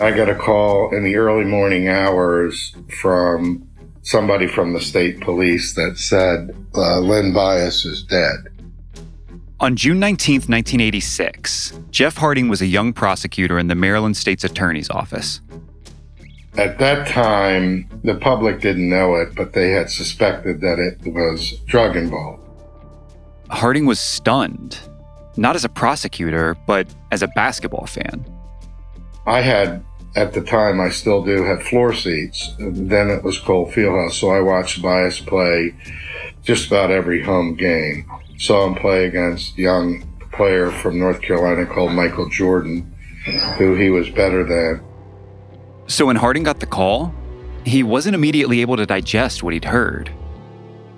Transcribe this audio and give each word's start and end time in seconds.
I 0.00 0.10
got 0.10 0.28
a 0.28 0.34
call 0.34 0.92
in 0.92 1.04
the 1.04 1.14
early 1.14 1.44
morning 1.44 1.88
hours 1.88 2.74
from 3.00 3.68
somebody 4.02 4.48
from 4.48 4.72
the 4.72 4.80
state 4.80 5.20
police 5.20 5.74
that 5.74 5.96
said 5.96 6.54
uh, 6.74 6.98
Len 6.98 7.32
Bias 7.32 7.84
is 7.84 8.02
dead. 8.02 8.48
On 9.60 9.76
June 9.76 10.00
19, 10.00 10.34
1986, 10.34 11.78
Jeff 11.90 12.16
Harding 12.16 12.48
was 12.48 12.60
a 12.60 12.66
young 12.66 12.92
prosecutor 12.92 13.56
in 13.56 13.68
the 13.68 13.76
Maryland 13.76 14.16
State's 14.16 14.42
Attorney's 14.42 14.90
Office. 14.90 15.40
At 16.56 16.78
that 16.80 17.06
time, 17.06 17.88
the 18.02 18.16
public 18.16 18.60
didn't 18.60 18.88
know 18.88 19.14
it, 19.14 19.34
but 19.36 19.52
they 19.52 19.70
had 19.70 19.90
suspected 19.90 20.60
that 20.60 20.80
it 20.80 21.12
was 21.12 21.52
drug 21.66 21.96
involved. 21.96 22.42
Harding 23.48 23.86
was 23.86 24.00
stunned, 24.00 24.78
not 25.36 25.54
as 25.54 25.64
a 25.64 25.68
prosecutor, 25.68 26.56
but 26.66 26.88
as 27.12 27.22
a 27.22 27.28
basketball 27.28 27.86
fan. 27.86 28.24
I 29.26 29.40
had, 29.40 29.84
at 30.16 30.32
the 30.34 30.42
time, 30.42 30.80
I 30.80 30.90
still 30.90 31.24
do, 31.24 31.44
had 31.44 31.62
floor 31.62 31.94
seats. 31.94 32.54
Then 32.58 33.10
it 33.10 33.22
was 33.22 33.38
Cole 33.38 33.70
Fieldhouse, 33.70 34.12
so 34.12 34.30
I 34.30 34.40
watched 34.40 34.82
Bias 34.82 35.20
play 35.20 35.74
just 36.42 36.66
about 36.66 36.90
every 36.90 37.22
home 37.22 37.54
game. 37.54 38.10
Saw 38.38 38.66
him 38.66 38.74
play 38.74 39.06
against 39.06 39.56
young 39.56 40.06
player 40.32 40.70
from 40.70 40.98
North 40.98 41.22
Carolina 41.22 41.64
called 41.64 41.92
Michael 41.92 42.28
Jordan, 42.28 42.94
who 43.56 43.74
he 43.74 43.90
was 43.90 44.10
better 44.10 44.44
than. 44.44 44.84
So 45.86 46.06
when 46.06 46.16
Harding 46.16 46.42
got 46.42 46.60
the 46.60 46.66
call, 46.66 47.14
he 47.64 47.82
wasn't 47.82 48.14
immediately 48.14 48.60
able 48.60 48.76
to 48.76 48.86
digest 48.86 49.42
what 49.42 49.54
he'd 49.54 49.64
heard. 49.64 50.12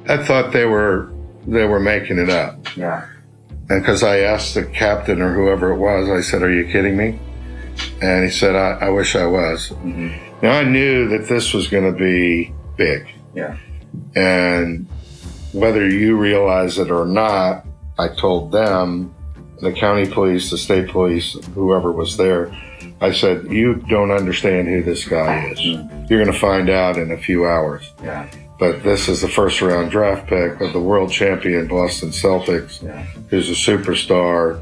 I 0.08 0.22
thought 0.22 0.52
they 0.52 0.64
were 0.64 1.12
they 1.46 1.64
were 1.64 1.80
making 1.80 2.18
it 2.18 2.30
up. 2.30 2.76
Yeah. 2.76 3.06
And 3.68 3.82
because 3.82 4.02
I 4.02 4.18
asked 4.20 4.54
the 4.54 4.64
captain 4.64 5.20
or 5.20 5.32
whoever 5.32 5.72
it 5.72 5.76
was, 5.76 6.08
I 6.08 6.20
said, 6.20 6.42
"Are 6.42 6.52
you 6.52 6.64
kidding 6.66 6.96
me?" 6.96 7.18
And 8.02 8.24
he 8.24 8.30
said, 8.30 8.54
"I, 8.54 8.86
I 8.86 8.88
wish 8.90 9.16
I 9.16 9.26
was." 9.26 9.70
Mm-hmm. 9.70 10.42
Now 10.42 10.52
I 10.58 10.64
knew 10.64 11.08
that 11.08 11.28
this 11.28 11.54
was 11.54 11.68
going 11.68 11.90
to 11.90 11.98
be 11.98 12.52
big, 12.76 13.06
Yeah. 13.34 13.56
and 14.14 14.86
whether 15.52 15.88
you 15.88 16.16
realize 16.16 16.78
it 16.78 16.90
or 16.90 17.06
not, 17.06 17.64
I 17.98 18.08
told 18.08 18.52
them, 18.52 19.14
the 19.62 19.72
county 19.72 20.06
police, 20.10 20.50
the 20.50 20.58
state 20.58 20.88
police, 20.90 21.32
whoever 21.54 21.90
was 21.90 22.18
there, 22.18 22.54
I 23.00 23.12
said, 23.12 23.50
"You 23.50 23.76
don't 23.88 24.10
understand 24.10 24.68
who 24.68 24.82
this 24.82 25.06
guy 25.08 25.46
is. 25.46 25.58
Mm. 25.60 26.10
You're 26.10 26.22
going 26.22 26.32
to 26.32 26.38
find 26.38 26.68
out 26.68 26.98
in 26.98 27.10
a 27.10 27.16
few 27.16 27.46
hours." 27.46 27.90
Yeah. 28.02 28.28
But 28.58 28.82
this 28.82 29.08
is 29.08 29.20
the 29.20 29.28
first 29.28 29.60
round 29.60 29.90
draft 29.90 30.28
pick 30.28 30.60
of 30.62 30.72
the 30.72 30.80
world 30.80 31.10
champion 31.10 31.66
Boston 31.68 32.08
Celtics, 32.10 32.82
Yeah. 32.82 33.02
who's 33.30 33.48
a 33.50 33.52
superstar. 33.52 34.60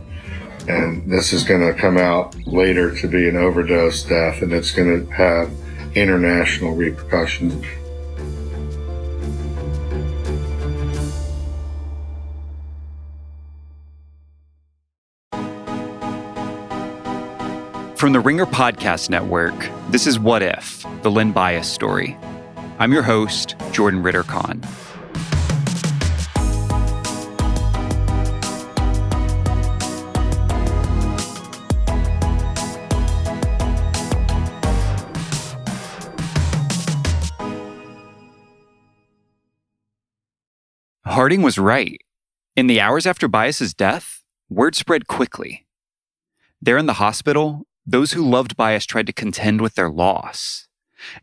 And 0.66 1.10
this 1.10 1.32
is 1.32 1.44
going 1.44 1.60
to 1.60 1.78
come 1.78 1.98
out 1.98 2.34
later 2.46 2.94
to 2.96 3.08
be 3.08 3.28
an 3.28 3.36
overdose 3.36 4.02
death, 4.02 4.40
and 4.40 4.52
it's 4.52 4.72
going 4.72 5.06
to 5.06 5.12
have 5.12 5.50
international 5.94 6.74
repercussions. 6.74 7.64
From 17.96 18.12
the 18.12 18.20
Ringer 18.20 18.44
Podcast 18.44 19.08
Network, 19.08 19.54
this 19.90 20.06
is 20.06 20.18
What 20.18 20.42
If, 20.42 20.84
the 21.02 21.10
Len 21.10 21.32
Bias 21.32 21.70
story. 21.70 22.18
I'm 22.78 22.92
your 22.92 23.02
host, 23.02 23.54
Jordan 23.72 24.02
Ritter 24.02 24.24
Harding 41.14 41.42
was 41.42 41.58
right. 41.58 42.00
In 42.56 42.66
the 42.66 42.80
hours 42.80 43.06
after 43.06 43.28
Bias's 43.28 43.72
death, 43.72 44.24
word 44.50 44.74
spread 44.74 45.06
quickly. 45.06 45.64
There 46.60 46.76
in 46.76 46.86
the 46.86 46.94
hospital, 46.94 47.68
those 47.86 48.10
who 48.10 48.28
loved 48.28 48.56
Bias 48.56 48.84
tried 48.84 49.06
to 49.06 49.12
contend 49.12 49.60
with 49.60 49.76
their 49.76 49.88
loss. 49.88 50.66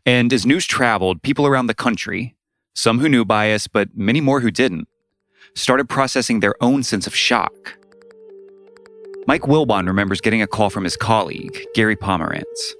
And 0.06 0.32
as 0.32 0.46
news 0.46 0.64
traveled, 0.64 1.20
people 1.20 1.46
around 1.46 1.66
the 1.66 1.74
country, 1.74 2.34
some 2.74 3.00
who 3.00 3.08
knew 3.10 3.26
Bias, 3.26 3.66
but 3.68 3.94
many 3.94 4.22
more 4.22 4.40
who 4.40 4.50
didn't, 4.50 4.88
started 5.54 5.90
processing 5.90 6.40
their 6.40 6.54
own 6.62 6.82
sense 6.82 7.06
of 7.06 7.14
shock. 7.14 7.76
Mike 9.26 9.42
Wilbon 9.42 9.86
remembers 9.86 10.22
getting 10.22 10.40
a 10.40 10.46
call 10.46 10.70
from 10.70 10.84
his 10.84 10.96
colleague, 10.96 11.66
Gary 11.74 11.96
Pomerantz. 11.96 12.72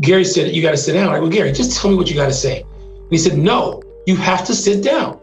Gary 0.00 0.24
said, 0.24 0.54
You 0.54 0.62
got 0.62 0.70
to 0.70 0.78
sit 0.78 0.94
down. 0.94 1.14
I 1.14 1.20
go, 1.20 1.28
Gary, 1.28 1.52
just 1.52 1.78
tell 1.78 1.90
me 1.90 1.96
what 1.98 2.08
you 2.08 2.16
got 2.16 2.28
to 2.28 2.32
say. 2.32 2.62
And 2.62 3.10
he 3.10 3.18
said, 3.18 3.36
No, 3.36 3.82
you 4.06 4.16
have 4.16 4.46
to 4.46 4.54
sit 4.54 4.82
down. 4.82 5.20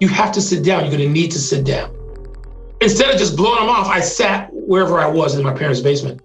You 0.00 0.08
have 0.08 0.32
to 0.32 0.40
sit 0.40 0.64
down. 0.64 0.82
You're 0.82 0.96
going 0.96 1.02
to 1.02 1.08
need 1.08 1.30
to 1.32 1.38
sit 1.38 1.64
down. 1.64 1.94
Instead 2.80 3.12
of 3.12 3.18
just 3.18 3.36
blowing 3.36 3.62
him 3.62 3.68
off, 3.68 3.88
I 3.88 4.00
sat 4.00 4.50
wherever 4.52 5.00
I 5.00 5.06
was 5.06 5.36
in 5.36 5.42
my 5.42 5.52
parents' 5.52 5.80
basement. 5.80 6.22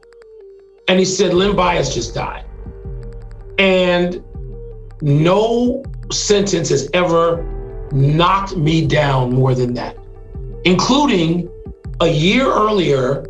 And 0.87 0.99
he 0.99 1.05
said, 1.05 1.33
Len 1.33 1.55
Bias 1.55 1.93
just 1.93 2.13
died. 2.13 2.45
And 3.57 4.23
no 5.01 5.83
sentence 6.11 6.69
has 6.69 6.89
ever 6.93 7.43
knocked 7.91 8.55
me 8.57 8.85
down 8.85 9.33
more 9.33 9.55
than 9.55 9.73
that, 9.75 9.97
including 10.65 11.49
a 12.01 12.07
year 12.07 12.45
earlier, 12.45 13.25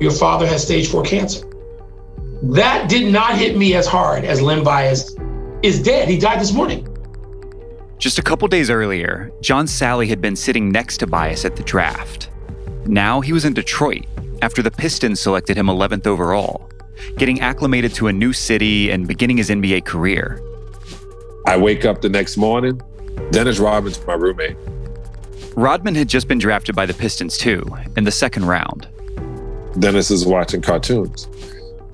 your 0.00 0.10
father 0.10 0.46
had 0.46 0.60
stage 0.60 0.88
four 0.88 1.02
cancer. 1.02 1.46
That 2.42 2.88
did 2.88 3.12
not 3.12 3.36
hit 3.36 3.56
me 3.56 3.74
as 3.74 3.86
hard 3.86 4.24
as 4.24 4.42
Len 4.42 4.62
Bias 4.62 5.16
is 5.62 5.82
dead. 5.82 6.08
He 6.08 6.18
died 6.18 6.40
this 6.40 6.52
morning. 6.52 6.86
Just 7.98 8.18
a 8.18 8.22
couple 8.22 8.46
days 8.46 8.68
earlier, 8.68 9.32
John 9.40 9.66
Salley 9.66 10.06
had 10.06 10.20
been 10.20 10.36
sitting 10.36 10.70
next 10.70 10.98
to 10.98 11.06
Bias 11.06 11.46
at 11.46 11.56
the 11.56 11.62
draft. 11.62 12.28
Now 12.84 13.22
he 13.22 13.32
was 13.32 13.46
in 13.46 13.54
Detroit 13.54 14.04
after 14.42 14.62
the 14.62 14.70
Pistons 14.70 15.18
selected 15.18 15.56
him 15.56 15.66
11th 15.66 16.06
overall, 16.06 16.70
getting 17.16 17.40
acclimated 17.40 17.94
to 17.94 18.08
a 18.08 18.12
new 18.12 18.34
city 18.34 18.90
and 18.90 19.08
beginning 19.08 19.38
his 19.38 19.48
NBA 19.48 19.86
career. 19.86 20.42
I 21.46 21.56
wake 21.56 21.86
up 21.86 22.02
the 22.02 22.10
next 22.10 22.36
morning. 22.36 22.80
Dennis 23.30 23.58
Rodman's 23.58 24.04
my 24.06 24.12
roommate. 24.12 24.56
Rodman 25.54 25.94
had 25.94 26.08
just 26.08 26.28
been 26.28 26.38
drafted 26.38 26.76
by 26.76 26.84
the 26.84 26.92
Pistons 26.92 27.38
too, 27.38 27.64
in 27.96 28.04
the 28.04 28.12
second 28.12 28.44
round. 28.44 28.88
Dennis 29.78 30.10
is 30.10 30.26
watching 30.26 30.60
cartoons, 30.60 31.28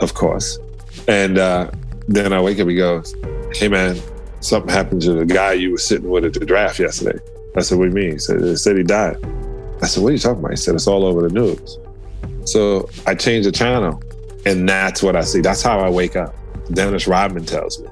of 0.00 0.14
course. 0.14 0.58
And 1.06 1.38
uh, 1.38 1.70
then 2.08 2.32
I 2.32 2.40
wake 2.40 2.58
up, 2.58 2.66
he 2.69 2.75
goes, 2.75 3.14
Hey 3.52 3.69
man, 3.69 4.00
something 4.42 4.72
happened 4.72 5.02
to 5.02 5.12
the 5.14 5.24
guy 5.24 5.52
you 5.52 5.70
were 5.70 5.78
sitting 5.78 6.10
with 6.10 6.24
at 6.24 6.34
the 6.34 6.44
draft 6.44 6.78
yesterday. 6.78 7.18
I 7.56 7.60
said, 7.60 7.78
What 7.78 7.84
do 7.84 7.90
you 7.90 7.94
mean? 7.94 8.12
He 8.12 8.18
said, 8.18 8.40
they 8.40 8.56
said 8.56 8.76
he 8.76 8.82
died. 8.82 9.16
I 9.80 9.86
said, 9.86 10.02
What 10.02 10.10
are 10.10 10.12
you 10.12 10.18
talking 10.18 10.40
about? 10.40 10.50
He 10.50 10.56
said, 10.56 10.74
It's 10.74 10.86
all 10.86 11.04
over 11.04 11.26
the 11.28 11.34
news. 11.34 11.78
So 12.44 12.88
I 13.06 13.14
changed 13.14 13.48
the 13.48 13.52
channel, 13.52 14.02
and 14.44 14.68
that's 14.68 15.02
what 15.02 15.16
I 15.16 15.22
see. 15.22 15.40
That's 15.40 15.62
how 15.62 15.78
I 15.80 15.88
wake 15.88 16.16
up. 16.16 16.34
Dennis 16.72 17.06
Rodman 17.06 17.44
tells 17.44 17.80
me. 17.80 17.88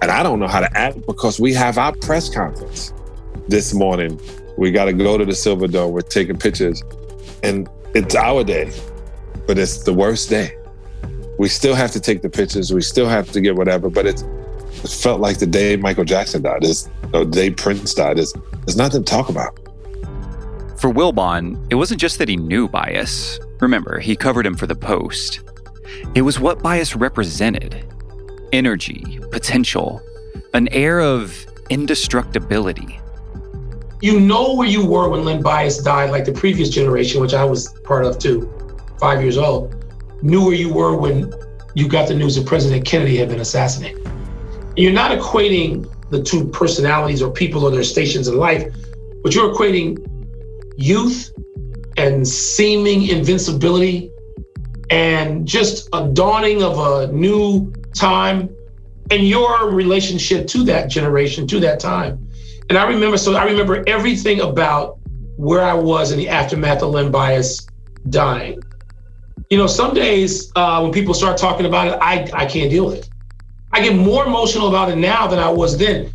And 0.00 0.10
I 0.10 0.22
don't 0.22 0.40
know 0.40 0.48
how 0.48 0.60
to 0.60 0.76
act 0.76 1.06
because 1.06 1.38
we 1.38 1.54
have 1.54 1.78
our 1.78 1.92
press 1.92 2.28
conference 2.28 2.92
this 3.48 3.72
morning. 3.72 4.20
We 4.56 4.72
got 4.72 4.86
to 4.86 4.92
go 4.92 5.16
to 5.16 5.24
the 5.24 5.34
Silver 5.34 5.68
Dome. 5.68 5.92
We're 5.92 6.00
taking 6.00 6.36
pictures. 6.36 6.82
And 7.44 7.68
it's 7.94 8.14
our 8.16 8.42
day, 8.42 8.72
but 9.46 9.58
it's 9.58 9.84
the 9.84 9.92
worst 9.92 10.28
day. 10.28 10.56
We 11.38 11.48
still 11.48 11.74
have 11.74 11.92
to 11.92 12.00
take 12.00 12.22
the 12.22 12.28
pictures. 12.28 12.72
We 12.72 12.80
still 12.80 13.08
have 13.08 13.30
to 13.32 13.40
get 13.40 13.54
whatever, 13.54 13.88
but 13.88 14.06
it's, 14.06 14.24
it 14.82 14.90
felt 14.90 15.20
like 15.20 15.38
the 15.38 15.46
day 15.46 15.76
Michael 15.76 16.04
Jackson 16.04 16.42
died, 16.42 16.64
is 16.64 16.88
the 17.12 17.24
day 17.24 17.50
Prince 17.50 17.94
died. 17.94 18.18
Is 18.18 18.34
there's 18.64 18.76
nothing 18.76 19.04
to 19.04 19.10
talk 19.10 19.28
about. 19.28 19.58
For 20.78 20.92
Wilbon, 20.92 21.64
it 21.70 21.76
wasn't 21.76 22.00
just 22.00 22.18
that 22.18 22.28
he 22.28 22.36
knew 22.36 22.68
Bias. 22.68 23.38
Remember, 23.60 24.00
he 24.00 24.16
covered 24.16 24.44
him 24.44 24.56
for 24.56 24.66
the 24.66 24.74
Post. 24.74 25.40
It 26.14 26.22
was 26.22 26.40
what 26.40 26.62
Bias 26.62 26.96
represented 26.96 27.84
energy, 28.52 29.20
potential, 29.30 30.02
an 30.54 30.68
air 30.68 31.00
of 31.00 31.46
indestructibility. 31.70 33.00
You 34.00 34.18
know 34.18 34.54
where 34.54 34.68
you 34.68 34.84
were 34.84 35.08
when 35.08 35.24
Len 35.24 35.40
Bias 35.40 35.78
died, 35.78 36.10
like 36.10 36.24
the 36.24 36.32
previous 36.32 36.68
generation, 36.68 37.20
which 37.20 37.34
I 37.34 37.44
was 37.44 37.68
part 37.84 38.04
of 38.04 38.18
too, 38.18 38.52
five 38.98 39.22
years 39.22 39.38
old, 39.38 39.74
knew 40.22 40.44
where 40.44 40.54
you 40.54 40.72
were 40.72 40.96
when 40.96 41.32
you 41.74 41.88
got 41.88 42.08
the 42.08 42.14
news 42.14 42.34
that 42.36 42.46
President 42.46 42.84
Kennedy 42.84 43.16
had 43.16 43.28
been 43.28 43.40
assassinated. 43.40 44.04
You're 44.76 44.92
not 44.92 45.16
equating 45.16 45.88
the 46.10 46.22
two 46.22 46.48
personalities 46.48 47.22
or 47.22 47.30
people 47.32 47.64
or 47.64 47.70
their 47.70 47.82
stations 47.82 48.28
in 48.28 48.36
life, 48.36 48.64
but 49.22 49.34
you're 49.34 49.52
equating 49.52 50.02
youth 50.76 51.30
and 51.96 52.26
seeming 52.26 53.08
invincibility 53.08 54.10
and 54.90 55.46
just 55.46 55.88
a 55.92 56.08
dawning 56.08 56.62
of 56.62 56.78
a 56.78 57.12
new 57.12 57.72
time 57.94 58.48
and 59.10 59.26
your 59.26 59.70
relationship 59.70 60.46
to 60.48 60.64
that 60.64 60.88
generation, 60.88 61.46
to 61.46 61.60
that 61.60 61.80
time. 61.80 62.28
And 62.68 62.78
I 62.78 62.88
remember, 62.88 63.18
so 63.18 63.34
I 63.34 63.44
remember 63.44 63.84
everything 63.86 64.40
about 64.40 64.98
where 65.36 65.62
I 65.62 65.74
was 65.74 66.12
in 66.12 66.18
the 66.18 66.28
aftermath 66.28 66.82
of 66.82 66.90
Len 66.90 67.10
Bias 67.10 67.70
dying. 68.08 68.62
You 69.50 69.58
know, 69.58 69.66
some 69.66 69.92
days 69.92 70.50
uh, 70.56 70.80
when 70.80 70.92
people 70.92 71.12
start 71.12 71.36
talking 71.36 71.66
about 71.66 71.88
it, 71.88 71.98
I, 72.00 72.30
I 72.32 72.46
can't 72.46 72.70
deal 72.70 72.86
with 72.86 72.94
it. 72.94 73.11
I 73.72 73.82
get 73.82 73.96
more 73.96 74.26
emotional 74.26 74.68
about 74.68 74.90
it 74.90 74.96
now 74.96 75.26
than 75.26 75.38
I 75.38 75.48
was 75.48 75.78
then. 75.78 76.12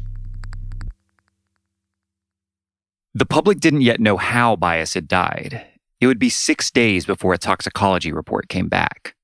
The 3.15 3.25
public 3.25 3.59
didn't 3.59 3.81
yet 3.81 4.00
know 4.00 4.18
how 4.18 4.56
Bias 4.56 4.94
had 4.94 5.07
died. 5.07 5.65
It 6.00 6.06
would 6.06 6.19
be 6.19 6.30
six 6.30 6.69
days 6.69 7.06
before 7.06 7.33
a 7.33 7.39
toxicology 7.39 8.12
report 8.12 8.48
came 8.48 8.68
back. 8.68 9.15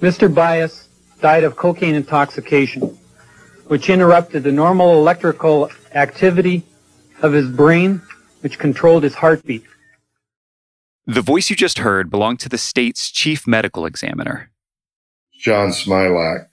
Mr. 0.00 0.32
Bias 0.32 0.88
died 1.20 1.42
of 1.42 1.56
cocaine 1.56 1.96
intoxication, 1.96 2.96
which 3.66 3.90
interrupted 3.90 4.44
the 4.44 4.52
normal 4.52 4.92
electrical 4.92 5.70
activity 5.94 6.62
of 7.22 7.32
his 7.32 7.48
brain, 7.48 8.00
which 8.40 8.58
controlled 8.60 9.02
his 9.02 9.14
heartbeat. 9.14 9.64
The 11.06 11.22
voice 11.22 11.50
you 11.50 11.56
just 11.56 11.80
heard 11.80 12.08
belonged 12.08 12.38
to 12.40 12.48
the 12.48 12.58
state's 12.58 13.10
chief 13.10 13.46
medical 13.48 13.84
examiner. 13.84 14.50
John 15.36 15.70
Smialek, 15.70 16.46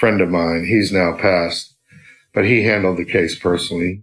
friend 0.00 0.22
of 0.22 0.30
mine, 0.30 0.64
he's 0.64 0.90
now 0.90 1.14
passed, 1.14 1.76
but 2.32 2.46
he 2.46 2.64
handled 2.64 2.96
the 2.96 3.04
case 3.04 3.38
personally. 3.38 4.02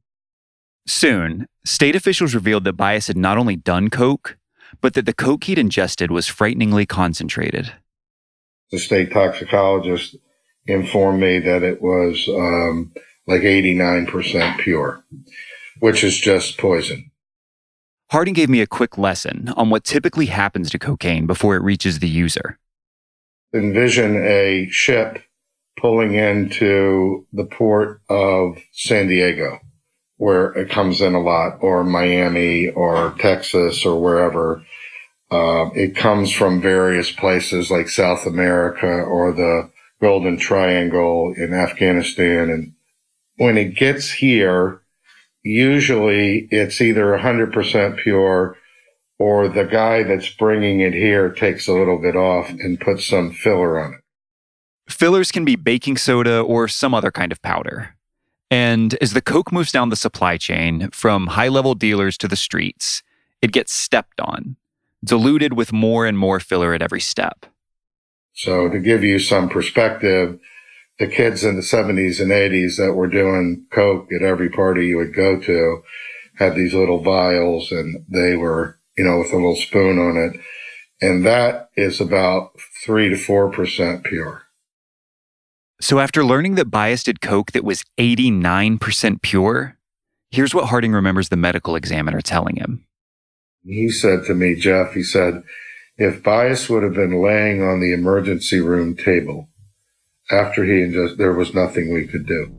Soon, 0.86 1.48
state 1.66 1.96
officials 1.96 2.36
revealed 2.36 2.66
that 2.66 2.74
Bias 2.74 3.08
had 3.08 3.18
not 3.18 3.40
only 3.40 3.56
done 3.56 3.90
coke, 3.90 4.38
but 4.80 4.94
that 4.94 5.08
the 5.08 5.14
coke 5.14 5.46
he'd 5.46 5.58
ingested 5.58 6.12
was 6.12 6.28
frighteningly 6.28 6.86
concentrated. 6.86 7.74
The 8.72 8.78
state 8.78 9.12
toxicologist 9.12 10.16
informed 10.68 11.20
me 11.20 11.40
that 11.40 11.64
it 11.64 11.82
was 11.82 12.30
um, 12.30 12.94
like 13.26 13.42
89% 13.42 14.60
pure, 14.60 15.04
which 15.80 16.04
is 16.04 16.16
just 16.16 16.60
poison. 16.60 17.10
Harding 18.12 18.36
gave 18.36 18.50
me 18.50 18.62
a 18.62 18.68
quick 18.68 19.00
lesson 19.00 19.52
on 19.58 19.72
what 19.72 19.84
typically 19.84 20.28
happens 20.28 20.70
to 20.70 20.80
cocaine 20.80 21.26
before 21.26 21.56
it 21.56 21.64
reaches 21.64 22.00
the 22.00 22.08
user. 22.08 22.60
Envision 23.54 24.16
a 24.24 24.68
ship 24.70 25.24
pulling 25.78 26.16
into 26.16 27.26
the 27.32 27.46
port 27.46 28.02
of 28.10 28.58
San 28.72 29.08
Diego, 29.08 29.60
where 30.18 30.52
it 30.54 30.70
comes 30.70 31.02
in 31.02 31.14
a 31.14 31.22
lot, 31.22 31.58
or 31.62 31.84
Miami, 31.84 32.70
or 32.70 33.16
Texas, 33.20 33.86
or 33.86 34.02
wherever. 34.02 34.64
Uh, 35.30 35.70
it 35.76 35.96
comes 35.96 36.32
from 36.32 36.62
various 36.62 37.12
places 37.12 37.70
like 37.70 37.90
South 37.90 38.26
America 38.26 38.88
or 38.88 39.32
the 39.34 39.70
Golden 40.02 40.38
Triangle 40.38 41.34
in 41.36 41.54
Afghanistan. 41.54 42.50
And 42.50 42.74
when 43.36 43.58
it 43.58 43.76
gets 43.76 44.12
here, 44.12 44.82
usually 45.44 46.48
it's 46.52 46.82
either 46.82 47.18
100% 47.18 47.98
pure 47.98 48.58
or 49.20 49.48
the 49.48 49.64
guy 49.64 50.04
that's 50.04 50.30
bringing 50.30 50.80
it 50.80 50.94
here 50.94 51.32
takes 51.32 51.68
a 51.68 51.74
little 51.74 52.00
bit 52.00 52.16
off 52.16 52.50
and 52.50 52.80
puts 52.80 53.08
some 53.08 53.32
filler 53.32 53.80
on 53.84 53.96
it. 53.96 54.00
Fillers 54.90 55.32
can 55.32 55.46
be 55.46 55.56
baking 55.56 55.98
soda 55.98 56.40
or 56.40 56.68
some 56.68 56.94
other 56.94 57.12
kind 57.12 57.32
of 57.32 57.42
powder. 57.42 57.96
And 58.50 58.96
as 59.02 59.14
the 59.14 59.22
Coke 59.22 59.52
moves 59.52 59.72
down 59.72 59.90
the 59.90 59.96
supply 59.96 60.38
chain 60.38 60.90
from 60.92 61.28
high 61.28 61.50
level 61.50 61.76
dealers 61.76 62.18
to 62.20 62.28
the 62.28 62.38
streets, 62.38 63.04
it 63.42 63.52
gets 63.52 63.74
stepped 63.74 64.22
on 64.22 64.56
diluted 65.04 65.54
with 65.54 65.74
more 65.74 66.06
and 66.06 66.18
more 66.18 66.40
filler 66.40 66.74
at 66.74 66.82
every 66.82 67.02
step. 67.02 67.46
So 68.34 68.70
to 68.70 68.80
give 68.80 69.04
you 69.04 69.20
some 69.20 69.50
perspective, 69.50 70.40
the 71.00 71.08
kids 71.08 71.44
in 71.44 71.56
the 71.56 71.62
70s 71.62 72.20
and 72.20 72.32
80s 72.32 72.78
that 72.78 72.94
were 72.94 73.08
doing 73.08 73.66
coke 73.72 74.12
at 74.12 74.22
every 74.22 74.50
party 74.50 74.88
you 74.88 74.98
would 74.98 75.16
go 75.16 75.40
to 75.40 75.84
had 76.36 76.56
these 76.56 76.74
little 76.74 77.02
vials 77.02 77.72
and 77.72 78.06
they 78.08 78.36
were, 78.36 78.78
you 78.98 79.04
know, 79.04 79.20
with 79.20 79.32
a 79.32 79.36
little 79.36 79.56
spoon 79.56 79.98
on 79.98 80.18
it. 80.18 80.40
And 81.02 81.26
that 81.26 81.70
is 81.76 82.02
about 82.02 82.52
three 82.84 83.10
to 83.10 83.16
4% 83.16 84.04
pure. 84.04 84.44
So 85.80 86.00
after 86.00 86.26
learning 86.26 86.56
that 86.56 86.72
Bias 86.72 87.04
did 87.04 87.22
coke 87.22 87.52
that 87.52 87.64
was 87.64 87.86
89% 88.00 89.22
pure, 89.22 89.78
here's 90.32 90.54
what 90.54 90.70
Harding 90.70 90.92
remembers 90.92 91.30
the 91.30 91.36
medical 91.36 91.76
examiner 91.76 92.20
telling 92.20 92.56
him. 92.56 92.84
He 93.64 93.90
said 93.90 94.26
to 94.26 94.34
me, 94.34 94.56
Jeff, 94.56 94.94
he 94.94 95.04
said, 95.04 95.44
if 95.98 96.24
Bias 96.24 96.68
would 96.68 96.82
have 96.82 96.94
been 96.94 97.22
laying 97.22 97.62
on 97.62 97.80
the 97.80 97.94
emergency 97.94 98.60
room 98.60 98.96
table 98.96 99.50
after 100.32 100.64
he 100.64 100.92
just, 100.92 101.18
there 101.18 101.34
was 101.34 101.54
nothing 101.54 101.94
we 101.94 102.08
could 102.08 102.26
do. 102.26 102.54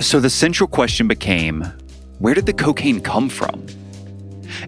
So 0.00 0.20
the 0.20 0.30
central 0.30 0.68
question 0.68 1.08
became 1.08 1.64
where 2.20 2.34
did 2.34 2.46
the 2.46 2.52
cocaine 2.52 3.00
come 3.00 3.28
from? 3.28 3.66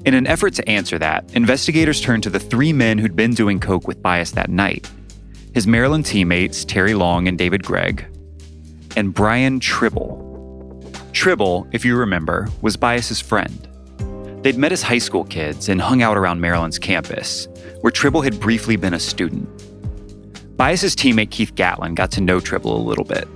In 0.04 0.14
an 0.14 0.26
effort 0.26 0.54
to 0.54 0.68
answer 0.68 0.98
that, 0.98 1.34
investigators 1.34 2.00
turned 2.00 2.22
to 2.24 2.30
the 2.30 2.38
three 2.38 2.72
men 2.72 2.98
who'd 2.98 3.16
been 3.16 3.34
doing 3.34 3.58
coke 3.58 3.88
with 3.88 4.02
Bias 4.02 4.32
that 4.32 4.50
night 4.50 4.90
his 5.54 5.66
Maryland 5.66 6.04
teammates, 6.04 6.66
Terry 6.66 6.92
Long 6.92 7.28
and 7.28 7.38
David 7.38 7.64
Gregg, 7.64 8.04
and 8.94 9.14
Brian 9.14 9.58
Tribble, 9.58 10.22
Tribble, 11.16 11.66
if 11.72 11.82
you 11.82 11.96
remember, 11.96 12.46
was 12.60 12.76
Bias's 12.76 13.22
friend. 13.22 13.66
They'd 14.42 14.58
met 14.58 14.70
as 14.70 14.82
high 14.82 14.98
school 14.98 15.24
kids 15.24 15.70
and 15.70 15.80
hung 15.80 16.02
out 16.02 16.18
around 16.18 16.42
Maryland's 16.42 16.78
campus, 16.78 17.48
where 17.80 17.90
Tribble 17.90 18.20
had 18.20 18.38
briefly 18.38 18.76
been 18.76 18.92
a 18.92 19.00
student. 19.00 19.48
Bias's 20.58 20.94
teammate 20.94 21.30
Keith 21.30 21.54
Gatlin 21.54 21.94
got 21.94 22.10
to 22.12 22.20
know 22.20 22.38
Tribble 22.38 22.76
a 22.76 22.84
little 22.84 23.04
bit. 23.04 23.26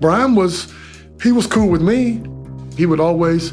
Brian 0.00 0.34
was, 0.34 0.74
he 1.22 1.30
was 1.30 1.46
cool 1.46 1.68
with 1.68 1.82
me. 1.82 2.20
He 2.76 2.84
would 2.84 2.98
always 2.98 3.52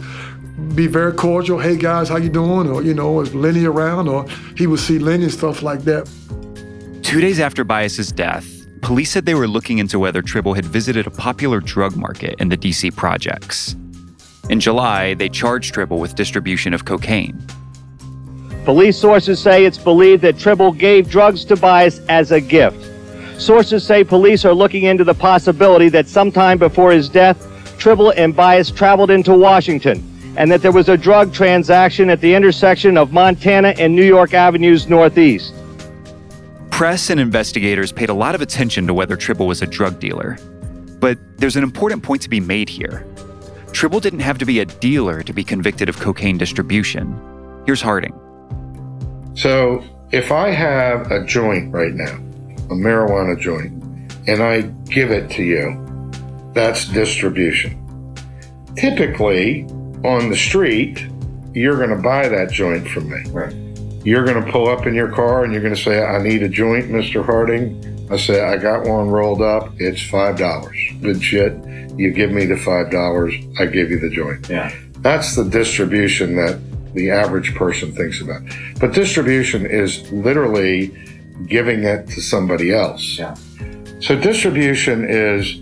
be 0.76 0.88
very 0.88 1.14
cordial. 1.14 1.60
Hey 1.60 1.78
guys, 1.78 2.10
how 2.10 2.18
you 2.18 2.30
doing? 2.30 2.70
Or 2.70 2.84
you 2.84 2.94
know, 2.94 3.22
is 3.22 3.34
Lenny 3.34 3.66
around? 3.66 4.08
Or 4.08 4.28
he 4.56 4.68
would 4.68 4.80
see 4.80 5.00
Lenny 5.00 5.24
and 5.24 5.34
stuff 5.34 5.64
like 5.64 5.82
that. 5.82 6.10
Two 7.02 7.22
days 7.22 7.40
after 7.40 7.64
Bias's 7.64 8.12
death, 8.12 8.48
police 8.82 9.12
said 9.12 9.26
they 9.26 9.36
were 9.36 9.48
looking 9.48 9.80
into 9.80 10.00
whether 10.00 10.22
Tribble 10.22 10.54
had 10.54 10.66
visited 10.66 11.08
a 11.08 11.12
popular 11.12 11.60
drug 11.60 11.96
market 11.96 12.36
in 12.40 12.50
the 12.50 12.58
DC 12.58 12.96
projects. 12.96 13.76
In 14.50 14.60
July, 14.60 15.14
they 15.14 15.30
charged 15.30 15.74
Tribble 15.74 16.00
with 16.00 16.16
distribution 16.16 16.74
of 16.74 16.86
cocaine. 16.86 17.40
Police 18.66 18.98
sources 18.98 19.40
say 19.40 19.66
it's 19.66 19.78
believed 19.78 20.22
that 20.22 20.38
Tribble 20.38 20.72
gave 20.72 21.10
drugs 21.10 21.44
to 21.46 21.56
Bias 21.56 22.00
as 22.08 22.32
a 22.32 22.40
gift. 22.40 22.90
Sources 23.42 23.84
say 23.84 24.04
police 24.04 24.46
are 24.46 24.54
looking 24.54 24.84
into 24.84 25.04
the 25.04 25.14
possibility 25.14 25.90
that 25.90 26.08
sometime 26.08 26.58
before 26.58 26.92
his 26.92 27.10
death, 27.10 27.50
Tribble 27.78 28.12
and 28.12 28.36
Bias 28.36 28.70
traveled 28.72 29.12
into 29.12 29.34
Washington 29.34 30.13
and 30.36 30.52
that 30.52 30.62
there 30.62 30.72
was 30.72 30.90
a 30.90 30.98
drug 30.98 31.34
transaction 31.34 32.10
at 32.10 32.22
the 32.22 32.34
intersection 32.34 32.98
of 32.98 33.12
Montana 33.12 33.70
and 33.78 33.96
New 33.96 34.06
York 34.06 34.34
Avenues 34.34 34.88
Northeast. 34.88 35.54
Press 36.72 37.10
and 37.10 37.20
investigators 37.20 37.92
paid 37.92 38.10
a 38.10 38.14
lot 38.14 38.34
of 38.34 38.42
attention 38.42 38.88
to 38.88 38.94
whether 38.94 39.16
Tribble 39.16 39.48
was 39.48 39.62
a 39.62 39.68
drug 39.68 40.00
dealer. 40.00 40.38
But 41.00 41.20
there's 41.38 41.56
an 41.56 41.64
important 41.64 42.02
point 42.02 42.22
to 42.24 42.30
be 42.30 42.40
made 42.40 42.70
here. 42.70 43.06
Tribble 43.74 44.00
didn't 44.00 44.22
have 44.22 44.38
to 44.40 44.46
be 44.46 44.60
a 44.60 44.66
dealer 44.66 45.22
to 45.24 45.34
be 45.34 45.44
convicted 45.44 45.90
of 45.90 46.00
cocaine 46.00 46.38
distribution. 46.38 47.20
Here's 47.66 47.82
Harding. 47.82 48.14
So, 49.36 49.84
if 50.12 50.32
I 50.32 50.50
have 50.50 51.12
a 51.12 51.26
joint 51.26 51.74
right 51.74 51.94
now, 51.94 52.16
a 52.70 52.76
marijuana 52.76 53.40
joint, 53.40 53.84
and 54.28 54.42
I 54.42 54.62
give 54.90 55.12
it 55.12 55.30
to 55.32 55.44
you, 55.44 56.12
that's 56.54 56.86
distribution. 56.86 57.80
typically 58.76 59.68
on 60.04 60.30
the 60.30 60.36
street, 60.36 61.06
you're 61.54 61.78
going 61.78 61.90
to 61.90 62.02
buy 62.02 62.28
that 62.28 62.52
joint 62.52 62.88
from 62.90 63.10
me. 63.10 63.24
Right. 63.30 63.54
You're 64.06 64.26
going 64.26 64.44
to 64.44 64.52
pull 64.52 64.68
up 64.68 64.86
in 64.86 64.94
your 64.94 65.12
car 65.12 65.44
and 65.44 65.54
you're 65.54 65.62
going 65.62 65.76
to 65.76 65.82
say, 65.82 66.04
I 66.04 66.22
need 66.22 66.44
a 66.44 66.50
joint, 66.50 66.86
Mr. 66.90 67.26
Harding. 67.26 68.08
I 68.12 68.18
say, 68.18 68.44
I 68.44 68.58
got 68.58 68.86
one 68.86 69.08
rolled 69.08 69.42
up. 69.42 69.72
It's 69.78 70.02
$5. 70.02 71.02
Legit. 71.02 71.98
You 71.98 72.12
give 72.12 72.32
me 72.32 72.46
the 72.46 72.56
$5. 72.56 73.60
I 73.60 73.66
give 73.66 73.92
you 73.92 74.00
the 74.00 74.10
joint. 74.10 74.50
Yeah. 74.50 74.74
That's 75.00 75.36
the 75.36 75.46
distribution 75.46 76.36
that 76.36 76.60
the 76.94 77.12
average 77.12 77.56
person 77.56 77.94
thinks 77.94 78.22
about. 78.22 78.42
But 78.80 78.94
distribution 78.94 79.66
is 79.66 80.12
literally 80.12 80.88
giving 81.48 81.84
it 81.84 82.08
to 82.10 82.22
somebody 82.22 82.74
else. 82.74 83.18
Yeah. 83.18 83.36
So 84.00 84.16
distribution 84.20 85.06
is 85.10 85.56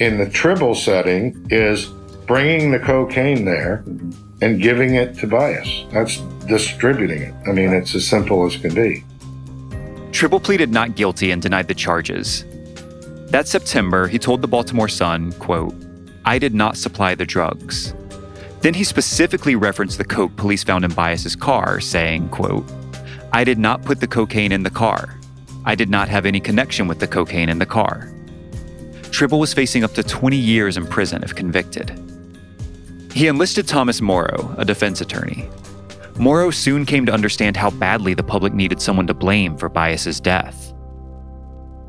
in 0.00 0.18
the 0.18 0.28
tribble 0.28 0.74
setting 0.74 1.46
is 1.50 1.88
bringing 2.26 2.70
the 2.70 2.78
cocaine 2.78 3.44
there 3.44 3.82
mm-hmm. 3.86 4.10
and 4.42 4.60
giving 4.60 4.94
it 4.94 5.16
to 5.18 5.26
bias. 5.26 5.84
That's 5.92 6.18
distributing 6.46 7.22
it. 7.22 7.34
I 7.46 7.52
mean, 7.52 7.72
it's 7.72 7.94
as 7.94 8.06
simple 8.06 8.46
as 8.46 8.56
can 8.56 8.74
be. 8.74 9.04
Tribble 10.12 10.40
pleaded 10.40 10.70
not 10.70 10.94
guilty 10.94 11.30
and 11.30 11.42
denied 11.42 11.68
the 11.68 11.74
charges. 11.74 12.44
That 13.30 13.48
September, 13.48 14.06
he 14.06 14.18
told 14.18 14.42
the 14.42 14.48
Baltimore 14.48 14.88
Sun, 14.88 15.32
quote, 15.32 15.74
I 16.24 16.38
did 16.38 16.54
not 16.54 16.76
supply 16.76 17.14
the 17.14 17.26
drugs. 17.26 17.94
Then 18.60 18.74
he 18.74 18.84
specifically 18.84 19.56
referenced 19.56 19.98
the 19.98 20.04
coke 20.04 20.34
police 20.36 20.64
found 20.64 20.84
in 20.84 20.92
Bias's 20.92 21.36
car, 21.36 21.80
saying, 21.80 22.28
quote, 22.30 22.64
I 23.32 23.44
did 23.44 23.58
not 23.58 23.82
put 23.82 24.00
the 24.00 24.06
cocaine 24.06 24.52
in 24.52 24.62
the 24.62 24.70
car. 24.70 25.18
I 25.64 25.74
did 25.74 25.90
not 25.90 26.08
have 26.08 26.26
any 26.26 26.40
connection 26.40 26.86
with 26.86 27.00
the 27.00 27.06
cocaine 27.06 27.48
in 27.48 27.58
the 27.58 27.66
car. 27.66 28.10
Tribble 29.10 29.40
was 29.40 29.52
facing 29.52 29.84
up 29.84 29.94
to 29.94 30.02
20 30.02 30.36
years 30.36 30.76
in 30.76 30.86
prison 30.86 31.22
if 31.22 31.34
convicted. 31.34 32.03
He 33.14 33.28
enlisted 33.28 33.68
Thomas 33.68 34.00
Morrow, 34.00 34.52
a 34.58 34.64
defense 34.64 35.00
attorney. 35.00 35.48
Morrow 36.18 36.50
soon 36.50 36.84
came 36.84 37.06
to 37.06 37.12
understand 37.12 37.56
how 37.56 37.70
badly 37.70 38.12
the 38.12 38.24
public 38.24 38.52
needed 38.54 38.82
someone 38.82 39.06
to 39.06 39.14
blame 39.14 39.56
for 39.56 39.68
Bias's 39.68 40.20
death. 40.20 40.74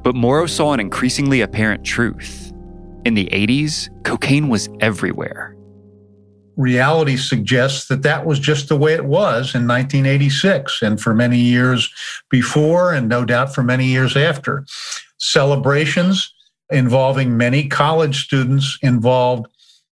But 0.04 0.14
Morrow 0.14 0.46
saw 0.46 0.74
an 0.74 0.80
increasingly 0.80 1.42
apparent 1.42 1.84
truth. 1.84 2.54
In 3.06 3.16
the 3.16 3.26
80s, 3.32 3.90
cocaine 4.04 4.50
was 4.50 4.70
everywhere. 4.82 5.56
Reality 6.58 7.18
suggests 7.18 7.88
that 7.88 8.04
that 8.04 8.28
was 8.28 8.38
just 8.38 8.70
the 8.70 8.78
way 8.78 8.94
it 8.94 9.06
was 9.06 9.56
in 9.56 9.68
1986 9.68 10.84
and 10.84 11.02
for 11.02 11.16
many 11.16 11.40
years 11.40 11.92
before, 12.30 12.94
and 12.94 13.10
no 13.10 13.26
doubt 13.26 13.54
for 13.54 13.64
many 13.64 13.86
years 13.88 14.16
after. 14.16 14.64
Celebrations 15.18 16.32
involving 16.70 17.36
many 17.36 17.68
college 17.68 18.26
students 18.26 18.78
involved 18.84 19.48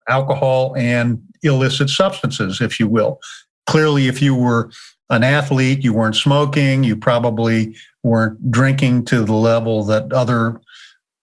alcohol 0.08 0.74
and 0.76 1.20
illicit 1.42 1.90
substances, 1.90 2.60
if 2.60 2.78
you 2.80 2.88
will. 2.88 3.20
Clearly, 3.66 4.08
if 4.08 4.22
you 4.22 4.34
were 4.34 4.70
an 5.10 5.22
athlete, 5.22 5.84
you 5.84 5.92
weren't 5.92 6.16
smoking, 6.16 6.84
you 6.84 6.96
probably 6.96 7.76
weren't 8.02 8.50
drinking 8.50 9.04
to 9.06 9.24
the 9.24 9.34
level 9.34 9.84
that 9.84 10.12
other 10.12 10.60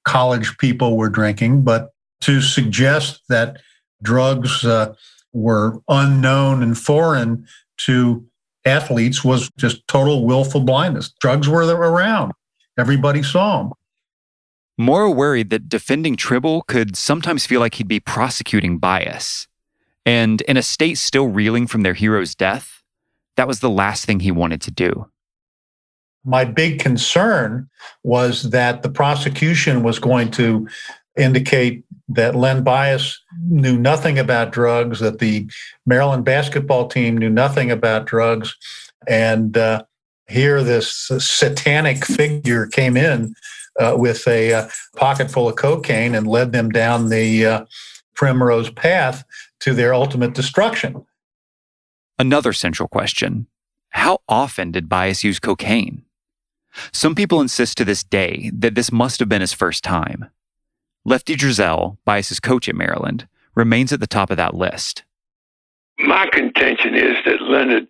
college 0.06 0.58
people 0.58 0.98
were 0.98 1.10
drinking. 1.10 1.64
But 1.64 1.90
to 2.22 2.42
suggest 2.42 3.22
that 3.30 3.58
drugs 4.02 4.66
uh, 4.66 4.94
were 5.34 5.82
unknown 5.88 6.64
and 6.64 6.78
foreign 6.78 7.46
to 7.78 8.26
athletes 8.66 9.24
was 9.24 9.50
just 9.58 9.86
total 9.88 10.26
willful 10.26 10.62
blindness. 10.62 11.12
Drugs 11.20 11.50
were 11.50 11.66
around, 11.66 12.32
everybody 12.78 13.24
saw 13.24 13.64
them. 13.64 13.74
Morrow 14.78 15.12
worried 15.12 15.50
that 15.52 15.70
defending 15.70 16.16
Tribble 16.16 16.64
could 16.64 16.96
sometimes 16.96 17.46
feel 17.46 17.60
like 17.60 17.76
he'd 17.76 17.88
be 17.88 18.00
prosecuting 18.00 18.80
bias. 18.80 19.48
And 20.06 20.42
in 20.42 20.58
a 20.58 20.64
state 20.64 20.98
still 20.98 21.28
reeling 21.28 21.68
from 21.68 21.84
their 21.84 21.94
hero's 21.94 22.34
death, 22.36 22.82
that 23.38 23.48
was 23.48 23.60
the 23.60 23.70
last 23.70 24.06
thing 24.06 24.20
he 24.20 24.32
wanted 24.32 24.62
to 24.62 24.72
do. 24.72 25.08
My 26.26 26.46
big 26.46 26.80
concern 26.80 27.70
was 28.04 28.50
that 28.50 28.82
the 28.82 28.90
prosecution 28.90 29.84
was 29.84 30.00
going 30.00 30.32
to 30.32 30.68
indicate 31.18 31.84
that 32.10 32.36
Len 32.36 32.64
Bias 32.64 33.20
knew 33.44 33.78
nothing 33.78 34.18
about 34.18 34.52
drugs, 34.52 35.00
that 35.00 35.20
the 35.20 35.50
Maryland 35.86 36.26
basketball 36.26 36.88
team 36.88 37.18
knew 37.18 37.30
nothing 37.30 37.70
about 37.70 38.06
drugs. 38.06 38.56
And 39.08 39.58
uh, 39.58 39.84
here, 40.28 40.64
this 40.64 41.12
satanic 41.20 42.06
figure 42.06 42.68
came 42.68 42.98
in 42.98 43.36
uh, 43.80 43.96
with 43.98 44.28
a 44.28 44.54
uh, 44.54 44.70
pocket 44.96 45.32
full 45.32 45.50
of 45.50 45.56
cocaine 45.56 46.16
and 46.16 46.28
led 46.28 46.52
them 46.52 46.70
down 46.70 47.10
the 47.10 47.46
uh, 47.46 47.66
primrose 48.16 48.70
path 48.70 49.24
to 49.60 49.74
their 49.74 49.94
ultimate 49.94 50.34
destruction. 50.34 51.06
Another 52.20 52.54
central 52.54 52.88
question 52.88 53.48
How 53.90 54.20
often 54.28 54.72
did 54.72 54.90
Bias 54.90 55.24
use 55.24 55.40
cocaine? 55.40 56.04
Some 56.92 57.16
people 57.16 57.42
insist 57.42 57.78
to 57.78 57.86
this 57.86 58.04
day 58.04 58.52
that 58.54 58.76
this 58.76 58.92
must 58.92 59.20
have 59.20 59.30
been 59.30 59.42
his 59.42 59.54
first 59.54 59.84
time. 59.84 60.30
Lefty 61.06 61.36
Driesell, 61.36 61.98
Bias's 62.06 62.40
coach 62.40 62.68
at 62.70 62.76
Maryland, 62.76 63.28
remains 63.56 63.94
at 63.94 64.00
the 64.00 64.08
top 64.08 64.32
of 64.32 64.38
that 64.38 64.56
list. 64.56 65.04
My 66.00 66.28
contention 66.32 66.96
is 66.96 67.16
that 67.26 67.42
Leonard 67.42 67.88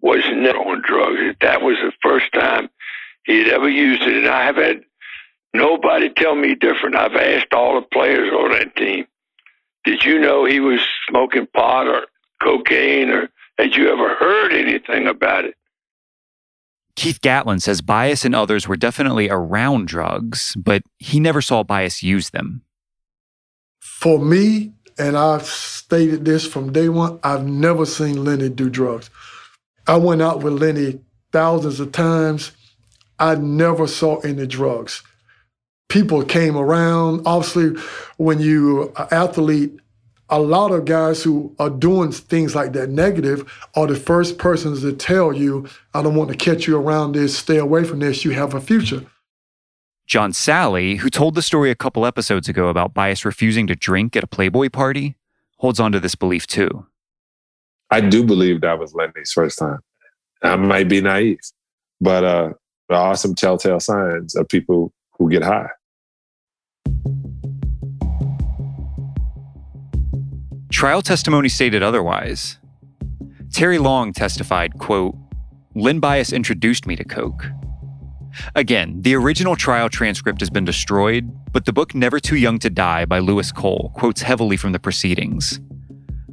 was 0.00 0.22
never 0.32 0.58
on 0.58 0.82
drugs. 0.82 1.36
That 1.40 1.62
was 1.62 1.76
the 1.76 1.92
first 2.02 2.32
time 2.32 2.68
he 3.24 3.38
had 3.38 3.48
ever 3.48 3.68
used 3.68 4.02
it. 4.02 4.16
And 4.16 4.28
I 4.28 4.44
have 4.44 4.56
had 4.56 4.82
nobody 5.54 6.10
tell 6.10 6.34
me 6.34 6.54
different. 6.54 6.96
I've 6.96 7.14
asked 7.14 7.54
all 7.54 7.80
the 7.80 7.86
players 7.86 8.32
on 8.32 8.50
that 8.50 8.76
team, 8.76 9.06
did 9.84 10.04
you 10.04 10.18
know 10.18 10.44
he 10.44 10.60
was 10.60 10.80
smoking 11.08 11.46
pot 11.54 11.86
or 11.86 12.06
cocaine 12.42 13.10
or 13.10 13.30
had 13.58 13.74
you 13.76 13.88
ever 13.90 14.14
heard 14.16 14.52
anything 14.52 15.06
about 15.06 15.44
it? 15.44 15.54
Keith 16.96 17.20
Gatlin 17.20 17.60
says 17.60 17.80
Bias 17.80 18.24
and 18.24 18.34
others 18.34 18.68
were 18.68 18.76
definitely 18.76 19.28
around 19.28 19.88
drugs, 19.88 20.54
but 20.56 20.82
he 20.98 21.18
never 21.18 21.40
saw 21.40 21.62
Bias 21.62 22.02
use 22.02 22.30
them. 22.30 22.62
For 23.80 24.18
me, 24.18 24.72
and 24.98 25.16
I've 25.16 25.46
stated 25.46 26.24
this 26.24 26.46
from 26.46 26.72
day 26.72 26.88
one, 26.88 27.18
I've 27.22 27.44
never 27.44 27.84
seen 27.84 28.24
Lenny 28.24 28.48
do 28.48 28.70
drugs. 28.70 29.10
I 29.86 29.96
went 29.96 30.22
out 30.22 30.42
with 30.42 30.54
Lenny 30.54 31.00
thousands 31.32 31.80
of 31.80 31.92
times. 31.92 32.52
I 33.18 33.34
never 33.34 33.86
saw 33.86 34.20
any 34.20 34.46
drugs. 34.46 35.02
People 35.88 36.24
came 36.24 36.56
around. 36.56 37.22
Obviously, 37.26 37.80
when 38.16 38.40
you 38.40 38.92
are 38.96 39.08
athlete, 39.12 39.78
a 40.28 40.40
lot 40.40 40.72
of 40.72 40.84
guys 40.84 41.22
who 41.22 41.54
are 41.58 41.70
doing 41.70 42.10
things 42.10 42.54
like 42.54 42.72
that 42.72 42.90
negative 42.90 43.50
are 43.74 43.86
the 43.86 43.94
first 43.94 44.38
persons 44.38 44.80
to 44.80 44.92
tell 44.92 45.32
you, 45.32 45.68
I 45.92 46.02
don't 46.02 46.14
want 46.14 46.30
to 46.30 46.36
catch 46.36 46.66
you 46.66 46.76
around 46.76 47.12
this, 47.12 47.36
stay 47.36 47.58
away 47.58 47.84
from 47.84 48.00
this, 48.00 48.24
you 48.24 48.32
have 48.32 48.54
a 48.54 48.60
future. 48.60 49.04
John 50.06 50.32
Salley, 50.32 50.98
who 50.98 51.08
told 51.08 51.34
the 51.34 51.42
story 51.42 51.70
a 51.70 51.74
couple 51.74 52.04
episodes 52.04 52.48
ago 52.48 52.68
about 52.68 52.94
Bias 52.94 53.24
refusing 53.24 53.66
to 53.68 53.76
drink 53.76 54.16
at 54.16 54.24
a 54.24 54.26
Playboy 54.26 54.68
party, 54.68 55.16
holds 55.58 55.80
on 55.80 55.92
to 55.92 56.00
this 56.00 56.14
belief 56.14 56.46
too. 56.46 56.86
I 57.90 58.00
do 58.00 58.24
believe 58.24 58.60
that 58.62 58.78
was 58.78 58.94
Lenny's 58.94 59.32
first 59.32 59.58
time. 59.58 59.78
I 60.42 60.56
might 60.56 60.88
be 60.88 61.00
naive, 61.00 61.38
but 62.00 62.24
uh, 62.24 62.52
there 62.88 62.98
are 62.98 63.16
some 63.16 63.34
telltale 63.34 63.80
signs 63.80 64.34
of 64.34 64.48
people 64.48 64.92
who 65.18 65.30
get 65.30 65.42
high. 65.42 65.68
Trial 70.70 71.02
testimony 71.02 71.48
stated 71.48 71.82
otherwise. 71.82 72.58
Terry 73.52 73.78
Long 73.78 74.12
testified, 74.12 74.78
quote, 74.78 75.14
Len 75.76 76.00
Bias 76.00 76.32
introduced 76.32 76.86
me 76.86 76.96
to 76.96 77.04
Coke. 77.04 77.46
Again, 78.56 79.00
the 79.02 79.14
original 79.14 79.54
trial 79.54 79.88
transcript 79.88 80.40
has 80.40 80.50
been 80.50 80.64
destroyed, 80.64 81.30
but 81.52 81.64
the 81.64 81.72
book 81.72 81.94
Never 81.94 82.18
Too 82.18 82.36
Young 82.36 82.58
to 82.58 82.70
Die 82.70 83.04
by 83.04 83.20
Lewis 83.20 83.52
Cole 83.52 83.92
quotes 83.94 84.22
heavily 84.22 84.56
from 84.56 84.72
the 84.72 84.80
proceedings. 84.80 85.60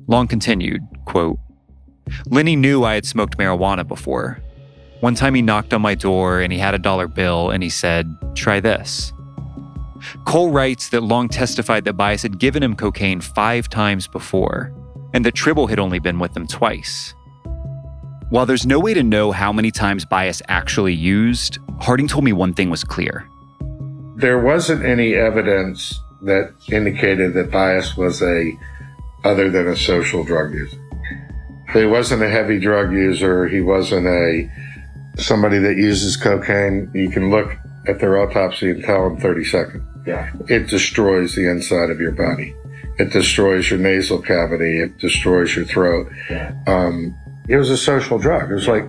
Long 0.07 0.27
continued, 0.27 0.81
quote, 1.05 1.38
Lenny 2.25 2.55
knew 2.55 2.83
I 2.83 2.95
had 2.95 3.05
smoked 3.05 3.38
marijuana 3.38 3.88
before. 3.88 4.41
One 5.01 5.15
time 5.15 5.34
he 5.34 5.41
knocked 5.41 5.74
on 5.74 5.81
my 5.81 5.96
door 5.96 6.41
and 6.41 6.53
he 6.53 6.60
had 6.60 6.75
a 6.75 6.79
dollar 6.79 7.08
bill 7.08 7.50
and 7.50 7.63
he 7.63 7.70
said, 7.70 8.15
Try 8.36 8.60
this. 8.60 9.12
Cole 10.25 10.51
writes 10.51 10.89
that 10.89 11.01
Long 11.01 11.27
testified 11.27 11.86
that 11.86 11.93
Bias 11.93 12.22
had 12.22 12.38
given 12.38 12.62
him 12.62 12.75
cocaine 12.75 13.20
five 13.20 13.67
times 13.67 14.05
before, 14.08 14.72
and 15.13 15.25
that 15.25 15.34
Tribble 15.34 15.67
had 15.67 15.79
only 15.79 15.98
been 15.98 16.20
with 16.20 16.34
them 16.34 16.46
twice. 16.46 17.15
While 18.29 18.46
there's 18.46 18.65
no 18.65 18.79
way 18.79 18.93
to 18.93 19.01
know 19.01 19.31
how 19.31 19.51
many 19.51 19.72
times 19.72 20.05
Bias 20.05 20.41
actually 20.48 20.93
used, 20.93 21.58
Harding 21.79 22.08
told 22.08 22.24
me 22.24 22.31
one 22.31 22.53
thing 22.53 22.70
was 22.70 22.84
clear. 22.84 23.27
There 24.17 24.39
wasn't 24.39 24.86
any 24.86 25.15
evidence 25.15 26.00
that 26.22 26.53
indicated 26.72 27.34
that 27.34 27.50
Bias 27.50 27.98
was 27.98 28.22
a 28.22 28.53
other 29.24 29.50
than 29.50 29.67
a 29.67 29.75
social 29.75 30.24
drug 30.24 30.53
user. 30.53 30.77
He 31.74 31.86
wasn't 31.86 32.22
a 32.22 32.29
heavy 32.29 32.60
drug 32.60 32.91
user. 32.91 33.48
He 33.48 33.62
wasn't 33.62 34.05
a 34.05 34.50
somebody 35.17 35.59
that 35.59 35.77
uses 35.77 36.17
cocaine. 36.17 36.89
You 36.93 37.09
can 37.09 37.29
look 37.29 37.55
at 37.87 37.99
their 37.99 38.19
autopsy 38.19 38.71
and 38.71 38.83
tell 38.83 39.07
in 39.07 39.17
30 39.17 39.45
seconds. 39.45 39.83
Yeah. 40.05 40.31
It 40.47 40.67
destroys 40.67 41.35
the 41.35 41.49
inside 41.49 41.89
of 41.89 41.99
your 41.99 42.11
body. 42.11 42.55
It 42.97 43.11
destroys 43.11 43.69
your 43.69 43.79
nasal 43.79 44.21
cavity. 44.21 44.79
It 44.79 44.97
destroys 44.97 45.55
your 45.55 45.65
throat. 45.65 46.11
Um, 46.67 47.15
it 47.47 47.57
was 47.57 47.69
a 47.69 47.77
social 47.77 48.17
drug. 48.17 48.51
It 48.51 48.53
was 48.53 48.67
like, 48.67 48.85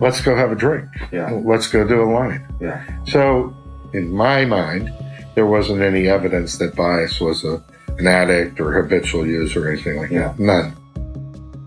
let's 0.00 0.20
go 0.20 0.36
have 0.36 0.52
a 0.52 0.54
drink. 0.54 0.88
Yeah. 1.12 1.30
Let's 1.30 1.66
go 1.66 1.86
do 1.86 2.02
a 2.02 2.10
line. 2.10 2.46
Yeah. 2.60 2.84
So, 3.06 3.54
in 3.92 4.10
my 4.10 4.44
mind, 4.44 4.92
there 5.34 5.46
wasn't 5.46 5.82
any 5.82 6.08
evidence 6.08 6.58
that 6.58 6.74
Bias 6.74 7.20
was 7.20 7.44
a, 7.44 7.62
an 7.98 8.06
addict 8.06 8.60
or 8.60 8.72
habitual 8.72 9.26
user 9.26 9.66
or 9.66 9.72
anything 9.72 9.98
like 9.98 10.10
that. 10.10 10.38
None. 10.38 10.74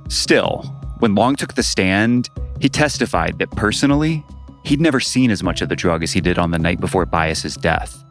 Still, 0.10 0.64
when 1.00 1.16
Long 1.16 1.36
took 1.36 1.54
the 1.54 1.64
stand, 1.64 2.30
he 2.60 2.70
testified 2.70 3.40
that 3.40 3.52
personally, 3.52 4.24
he'd 4.64 4.82
never 4.82 5.00
seen 5.00 5.32
as 5.32 5.44
much 5.44 5.62
of 5.62 5.70
the 5.70 5.76
drug 5.76 6.04
as 6.04 6.12
he 6.12 6.22
did 6.22 6.38
on 6.38 6.52
the 6.52 6.60
night 6.60 6.80
before 6.80 7.06
Bias's 7.06 7.56
death. 7.56 8.04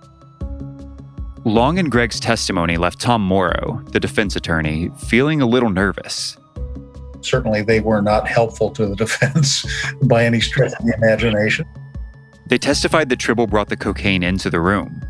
Long 1.45 1.79
and 1.79 1.91
Gregg's 1.91 2.19
testimony 2.19 2.77
left 2.77 3.01
Tom 3.01 3.23
Morrow, 3.23 3.81
the 3.93 4.01
defense 4.01 4.35
attorney, 4.35 4.91
feeling 5.07 5.41
a 5.41 5.47
little 5.47 5.71
nervous. 5.71 6.37
Certainly, 7.21 7.63
they 7.63 7.81
were 7.81 8.03
not 8.03 8.27
helpful 8.27 8.71
to 8.73 8.87
the 8.87 8.97
defense 8.97 9.65
by 10.03 10.25
any 10.25 10.41
stretch 10.41 10.73
of 10.73 10.85
the 10.85 10.95
imagination. 10.97 11.67
They 12.49 12.59
testified 12.59 13.09
that 13.09 13.19
Tribble 13.19 13.47
brought 13.47 13.69
the 13.69 13.77
cocaine 13.77 14.23
into 14.23 14.51
the 14.51 14.61
room. 14.61 15.03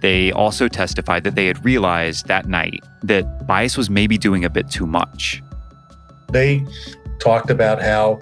They 0.00 0.32
also 0.32 0.68
testified 0.68 1.24
that 1.24 1.34
they 1.34 1.46
had 1.46 1.62
realized 1.64 2.26
that 2.28 2.46
night 2.46 2.80
that 3.02 3.46
Bias 3.46 3.76
was 3.76 3.90
maybe 3.90 4.16
doing 4.16 4.44
a 4.44 4.50
bit 4.50 4.70
too 4.70 4.86
much. 4.86 5.42
They 6.30 6.64
talked 7.18 7.50
about 7.50 7.82
how 7.82 8.20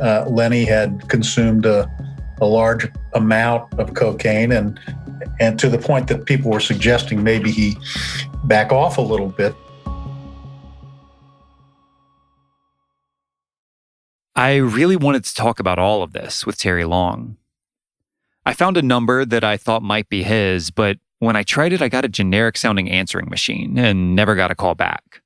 uh, 0.00 0.24
Lenny 0.28 0.64
had 0.64 1.08
consumed 1.08 1.66
a, 1.66 1.90
a 2.40 2.46
large 2.46 2.88
amount 3.14 3.72
of 3.78 3.94
cocaine 3.94 4.52
and 4.52 4.78
and 5.40 5.58
to 5.58 5.68
the 5.68 5.78
point 5.78 6.08
that 6.08 6.26
people 6.26 6.50
were 6.50 6.60
suggesting 6.60 7.22
maybe 7.22 7.50
he 7.50 7.76
back 8.44 8.72
off 8.72 8.98
a 8.98 9.02
little 9.02 9.28
bit. 9.28 9.54
I 14.34 14.56
really 14.56 14.96
wanted 14.96 15.24
to 15.24 15.34
talk 15.34 15.58
about 15.58 15.80
all 15.80 16.02
of 16.02 16.12
this 16.12 16.46
with 16.46 16.58
Terry 16.58 16.84
Long. 16.84 17.36
I 18.46 18.54
found 18.54 18.76
a 18.76 18.82
number 18.82 19.24
that 19.24 19.42
I 19.42 19.56
thought 19.56 19.82
might 19.82 20.08
be 20.08 20.22
his, 20.22 20.70
but 20.70 20.98
when 21.18 21.34
I 21.34 21.42
tried 21.42 21.72
it, 21.72 21.82
I 21.82 21.88
got 21.88 22.04
a 22.04 22.08
generic 22.08 22.56
sounding 22.56 22.88
answering 22.88 23.28
machine 23.28 23.78
and 23.78 24.14
never 24.14 24.36
got 24.36 24.52
a 24.52 24.54
call 24.54 24.74
back. 24.74 25.22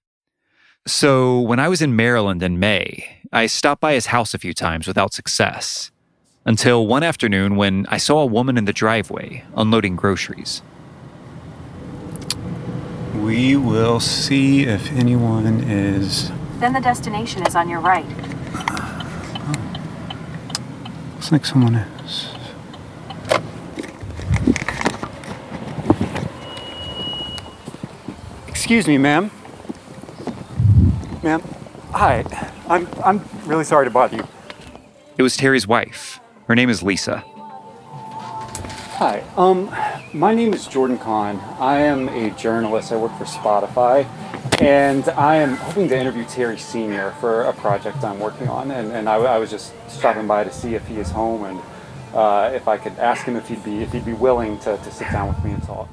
So 0.86 1.40
when 1.40 1.60
I 1.60 1.68
was 1.68 1.82
in 1.82 1.94
Maryland 1.94 2.42
in 2.42 2.58
May, 2.58 3.21
I 3.34 3.46
stopped 3.46 3.80
by 3.80 3.94
his 3.94 4.06
house 4.06 4.34
a 4.34 4.38
few 4.38 4.52
times 4.52 4.86
without 4.86 5.14
success. 5.14 5.90
Until 6.44 6.86
one 6.86 7.02
afternoon 7.02 7.56
when 7.56 7.86
I 7.88 7.96
saw 7.96 8.18
a 8.20 8.26
woman 8.26 8.58
in 8.58 8.66
the 8.66 8.74
driveway 8.74 9.44
unloading 9.56 9.96
groceries. 9.96 10.60
We 13.14 13.56
will 13.56 14.00
see 14.00 14.64
if 14.64 14.92
anyone 14.92 15.46
is. 15.64 16.30
Then 16.58 16.74
the 16.74 16.80
destination 16.80 17.46
is 17.46 17.56
on 17.56 17.70
your 17.70 17.80
right. 17.80 18.04
Looks 21.14 21.32
like 21.32 21.46
someone 21.46 21.76
is. 21.76 22.28
Excuse 28.48 28.86
me, 28.86 28.98
ma'am. 28.98 29.30
Ma'am. 31.22 31.40
Hi. 31.92 32.24
I'm 32.72 32.88
I'm 33.04 33.20
really 33.44 33.64
sorry 33.64 33.84
to 33.84 33.90
bother 33.90 34.16
you. 34.16 34.26
It 35.18 35.22
was 35.22 35.36
Terry's 35.36 35.66
wife. 35.66 36.20
Her 36.48 36.54
name 36.54 36.70
is 36.70 36.82
Lisa. 36.82 37.22
Hi. 38.96 39.22
Um 39.36 39.70
my 40.14 40.34
name 40.34 40.54
is 40.54 40.66
Jordan 40.66 40.96
Conn. 40.96 41.38
I 41.60 41.80
am 41.80 42.08
a 42.08 42.30
journalist. 42.30 42.90
I 42.90 42.96
work 42.96 43.12
for 43.18 43.24
Spotify. 43.24 44.06
And 44.62 45.06
I 45.10 45.36
am 45.36 45.56
hoping 45.56 45.88
to 45.88 45.98
interview 45.98 46.24
Terry 46.24 46.56
Sr. 46.56 47.10
for 47.20 47.42
a 47.42 47.52
project 47.52 48.04
I'm 48.04 48.18
working 48.18 48.48
on. 48.48 48.70
And, 48.70 48.90
and 48.92 49.06
I, 49.06 49.16
I 49.16 49.38
was 49.38 49.50
just 49.50 49.74
stopping 49.90 50.26
by 50.26 50.44
to 50.44 50.52
see 50.52 50.74
if 50.74 50.86
he 50.86 50.96
is 50.96 51.10
home 51.10 51.44
and 51.44 51.60
uh, 52.14 52.52
if 52.54 52.68
I 52.68 52.78
could 52.78 52.92
ask 52.98 53.26
him 53.26 53.36
if 53.36 53.48
he'd 53.48 53.62
be 53.62 53.82
if 53.82 53.92
he'd 53.92 54.06
be 54.06 54.14
willing 54.14 54.58
to, 54.60 54.78
to 54.78 54.90
sit 54.90 55.12
down 55.12 55.28
with 55.28 55.44
me 55.44 55.50
and 55.50 55.62
talk. 55.62 55.90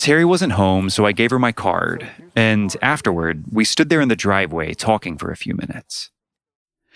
Terry 0.00 0.24
wasn't 0.24 0.52
home, 0.52 0.88
so 0.88 1.04
I 1.04 1.12
gave 1.12 1.30
her 1.30 1.38
my 1.38 1.52
card, 1.52 2.10
and 2.34 2.74
afterward, 2.80 3.44
we 3.52 3.66
stood 3.66 3.90
there 3.90 4.00
in 4.00 4.08
the 4.08 4.16
driveway 4.16 4.72
talking 4.72 5.18
for 5.18 5.30
a 5.30 5.36
few 5.36 5.52
minutes. 5.54 6.10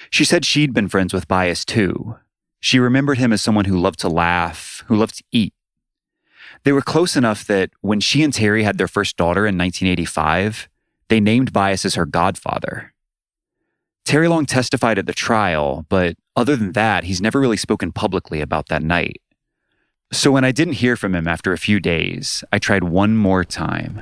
She 0.09 0.25
said 0.25 0.47
she'd 0.47 0.73
been 0.73 0.89
friends 0.89 1.13
with 1.13 1.29
Bias 1.29 1.67
too. 1.67 2.17
She 2.61 2.79
remembered 2.79 3.19
him 3.19 3.31
as 3.31 3.43
someone 3.43 3.67
who 3.67 3.79
loved 3.79 3.99
to 4.01 4.09
laugh, 4.09 4.83
who 4.87 4.97
loved 4.97 5.19
to 5.19 5.25
eat. 5.31 5.53
They 6.63 6.73
were 6.73 6.81
close 6.81 7.15
enough 7.15 7.47
that 7.47 7.69
when 7.83 8.01
she 8.01 8.23
and 8.23 8.33
Terry 8.33 8.63
had 8.63 8.79
their 8.79 8.89
first 8.89 9.19
daughter 9.19 9.47
in 9.47 9.59
1985, 9.59 10.71
they 11.09 11.21
named 11.21 11.53
Bias 11.53 11.85
as 11.85 11.97
her 11.97 12.07
godfather. 12.07 12.95
Terry 14.07 14.29
Long 14.29 14.47
testified 14.47 14.99
at 14.99 15.05
the 15.05 15.13
trial, 15.13 15.85
but 15.91 16.17
other 16.37 16.57
than 16.57 16.73
that, 16.73 17.05
he's 17.05 17.21
never 17.21 17.39
really 17.39 17.59
spoken 17.59 17.93
publicly 17.93 18.41
about 18.41 18.69
that 18.69 18.83
night. 18.83 19.21
So 20.15 20.31
when 20.31 20.45
I 20.45 20.53
didn't 20.53 20.75
hear 20.75 20.97
from 20.97 21.13
him 21.13 21.27
after 21.27 21.53
a 21.53 21.59
few 21.59 21.81
days, 21.81 22.45
I 22.53 22.61
tried 22.61 22.85
one 22.85 23.17
more 23.17 23.43
time. 23.43 24.01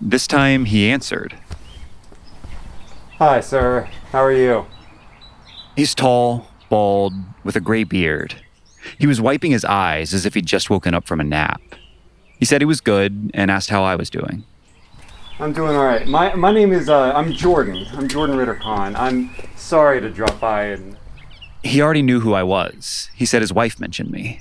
This 0.00 0.28
time 0.28 0.66
he 0.66 0.88
answered. 0.88 1.36
Hi, 3.18 3.40
sir. 3.40 3.88
How 4.12 4.22
are 4.22 4.32
you? 4.32 4.66
He's 5.74 5.96
tall, 5.96 6.46
bald, 6.70 7.12
with 7.42 7.56
a 7.56 7.60
gray 7.60 7.82
beard. 7.82 8.36
He 9.00 9.08
was 9.08 9.20
wiping 9.20 9.50
his 9.50 9.64
eyes 9.64 10.14
as 10.14 10.24
if 10.24 10.34
he'd 10.34 10.46
just 10.46 10.70
woken 10.70 10.94
up 10.94 11.08
from 11.08 11.20
a 11.20 11.24
nap. 11.24 11.60
He 12.38 12.44
said 12.44 12.60
he 12.60 12.66
was 12.66 12.80
good 12.80 13.32
and 13.34 13.50
asked 13.50 13.70
how 13.70 13.82
I 13.82 13.96
was 13.96 14.10
doing. 14.10 14.44
I'm 15.40 15.52
doing 15.52 15.74
all 15.74 15.84
right. 15.84 16.06
My 16.06 16.32
my 16.36 16.52
name 16.52 16.72
is 16.72 16.88
uh, 16.88 17.12
I'm 17.14 17.32
Jordan. 17.32 17.84
I'm 17.94 18.06
Jordan 18.06 18.36
Ritter 18.36 18.54
Conn. 18.54 18.94
I'm 18.94 19.30
sorry 19.56 20.00
to 20.00 20.08
drop 20.08 20.38
by 20.38 20.66
and 20.66 20.96
He 21.66 21.82
already 21.82 22.02
knew 22.02 22.20
who 22.20 22.32
I 22.32 22.44
was. 22.44 23.10
He 23.14 23.26
said 23.26 23.42
his 23.42 23.52
wife 23.52 23.80
mentioned 23.80 24.10
me. 24.10 24.40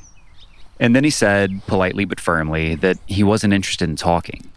And 0.79 0.95
then 0.95 1.03
he 1.03 1.09
said, 1.09 1.65
politely 1.65 2.05
but 2.05 2.19
firmly, 2.19 2.75
that 2.75 2.97
he 3.07 3.23
wasn't 3.23 3.53
interested 3.53 3.89
in 3.89 3.95
talking. 3.95 4.51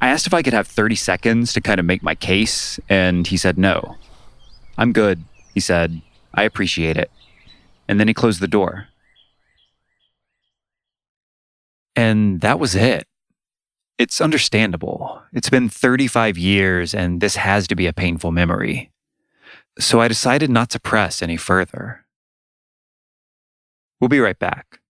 I 0.00 0.08
asked 0.08 0.26
if 0.26 0.34
I 0.34 0.42
could 0.42 0.52
have 0.52 0.68
30 0.68 0.94
seconds 0.94 1.52
to 1.52 1.60
kind 1.60 1.80
of 1.80 1.86
make 1.86 2.02
my 2.02 2.14
case, 2.14 2.78
and 2.88 3.26
he 3.26 3.36
said 3.36 3.58
no. 3.58 3.96
I'm 4.78 4.92
good, 4.92 5.24
he 5.52 5.60
said. 5.60 6.00
I 6.32 6.44
appreciate 6.44 6.96
it. 6.96 7.10
And 7.88 7.98
then 7.98 8.08
he 8.08 8.14
closed 8.14 8.40
the 8.40 8.48
door. 8.48 8.88
And 11.96 12.40
that 12.40 12.60
was 12.60 12.74
it. 12.74 13.06
It's 13.98 14.20
understandable. 14.20 15.22
It's 15.32 15.50
been 15.50 15.68
35 15.68 16.38
years, 16.38 16.94
and 16.94 17.20
this 17.20 17.36
has 17.36 17.66
to 17.68 17.74
be 17.74 17.86
a 17.86 17.92
painful 17.92 18.32
memory. 18.32 18.90
So 19.78 20.00
I 20.00 20.08
decided 20.08 20.50
not 20.50 20.70
to 20.70 20.80
press 20.80 21.20
any 21.20 21.36
further. 21.36 22.04
We'll 24.00 24.08
be 24.08 24.20
right 24.20 24.38
back. 24.38 24.80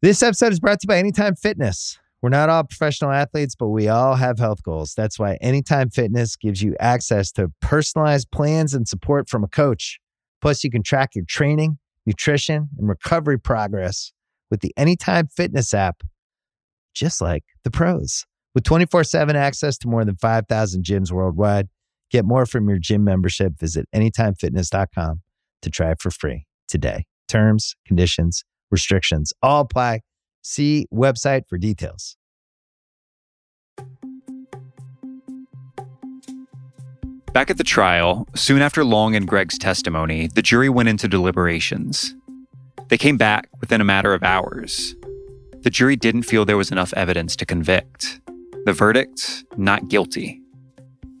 This 0.00 0.22
episode 0.22 0.52
is 0.52 0.60
brought 0.60 0.80
to 0.80 0.84
you 0.84 0.88
by 0.88 0.98
Anytime 0.98 1.34
Fitness. 1.34 1.98
We're 2.22 2.30
not 2.30 2.48
all 2.48 2.64
professional 2.64 3.10
athletes, 3.10 3.54
but 3.54 3.68
we 3.68 3.88
all 3.88 4.14
have 4.14 4.38
health 4.38 4.62
goals. 4.62 4.94
That's 4.94 5.18
why 5.18 5.36
Anytime 5.42 5.90
Fitness 5.90 6.36
gives 6.36 6.62
you 6.62 6.74
access 6.80 7.30
to 7.32 7.52
personalized 7.60 8.30
plans 8.30 8.72
and 8.72 8.88
support 8.88 9.28
from 9.28 9.44
a 9.44 9.48
coach. 9.48 10.00
Plus, 10.40 10.64
you 10.64 10.70
can 10.70 10.82
track 10.82 11.14
your 11.14 11.24
training, 11.26 11.78
nutrition, 12.06 12.68
and 12.78 12.88
recovery 12.88 13.38
progress 13.38 14.12
with 14.50 14.60
the 14.60 14.72
Anytime 14.76 15.26
Fitness 15.26 15.74
app, 15.74 16.02
just 16.94 17.20
like 17.20 17.44
the 17.62 17.70
pros. 17.70 18.24
With 18.54 18.64
24 18.64 19.04
7 19.04 19.36
access 19.36 19.76
to 19.78 19.88
more 19.88 20.04
than 20.04 20.16
5,000 20.16 20.84
gyms 20.84 21.12
worldwide, 21.12 21.68
get 22.14 22.24
more 22.24 22.46
from 22.46 22.68
your 22.68 22.78
gym 22.78 23.02
membership. 23.02 23.58
Visit 23.58 23.88
anytimefitness.com 23.94 25.20
to 25.62 25.70
try 25.70 25.90
it 25.90 26.00
for 26.00 26.10
free 26.12 26.46
today. 26.68 27.04
Terms, 27.28 27.74
conditions, 27.86 28.44
restrictions 28.70 29.32
all 29.42 29.62
apply. 29.62 30.00
See 30.42 30.86
website 30.94 31.42
for 31.48 31.58
details. 31.58 32.16
Back 37.32 37.50
at 37.50 37.56
the 37.56 37.64
trial, 37.64 38.28
soon 38.36 38.62
after 38.62 38.84
Long 38.84 39.16
and 39.16 39.26
Gregg's 39.26 39.58
testimony, 39.58 40.28
the 40.28 40.42
jury 40.42 40.68
went 40.68 40.88
into 40.88 41.08
deliberations. 41.08 42.14
They 42.88 42.98
came 42.98 43.16
back 43.16 43.48
within 43.60 43.80
a 43.80 43.84
matter 43.84 44.14
of 44.14 44.22
hours. 44.22 44.94
The 45.62 45.70
jury 45.70 45.96
didn't 45.96 46.22
feel 46.22 46.44
there 46.44 46.56
was 46.56 46.70
enough 46.70 46.94
evidence 46.94 47.34
to 47.36 47.46
convict. 47.46 48.20
The 48.66 48.72
verdict 48.72 49.44
not 49.56 49.88
guilty. 49.88 50.43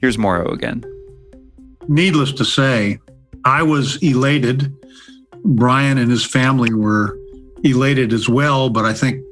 Here's 0.04 0.18
Morrow 0.18 0.52
again. 0.52 0.84
Needless 1.88 2.30
to 2.32 2.44
say, 2.44 2.98
I 3.46 3.62
was 3.62 3.96
elated. 4.02 4.70
Brian 5.46 5.96
and 5.96 6.10
his 6.10 6.26
family 6.26 6.74
were 6.74 7.18
elated 7.62 8.12
as 8.12 8.28
well, 8.28 8.68
but 8.68 8.84
I 8.84 8.92
think 8.92 9.24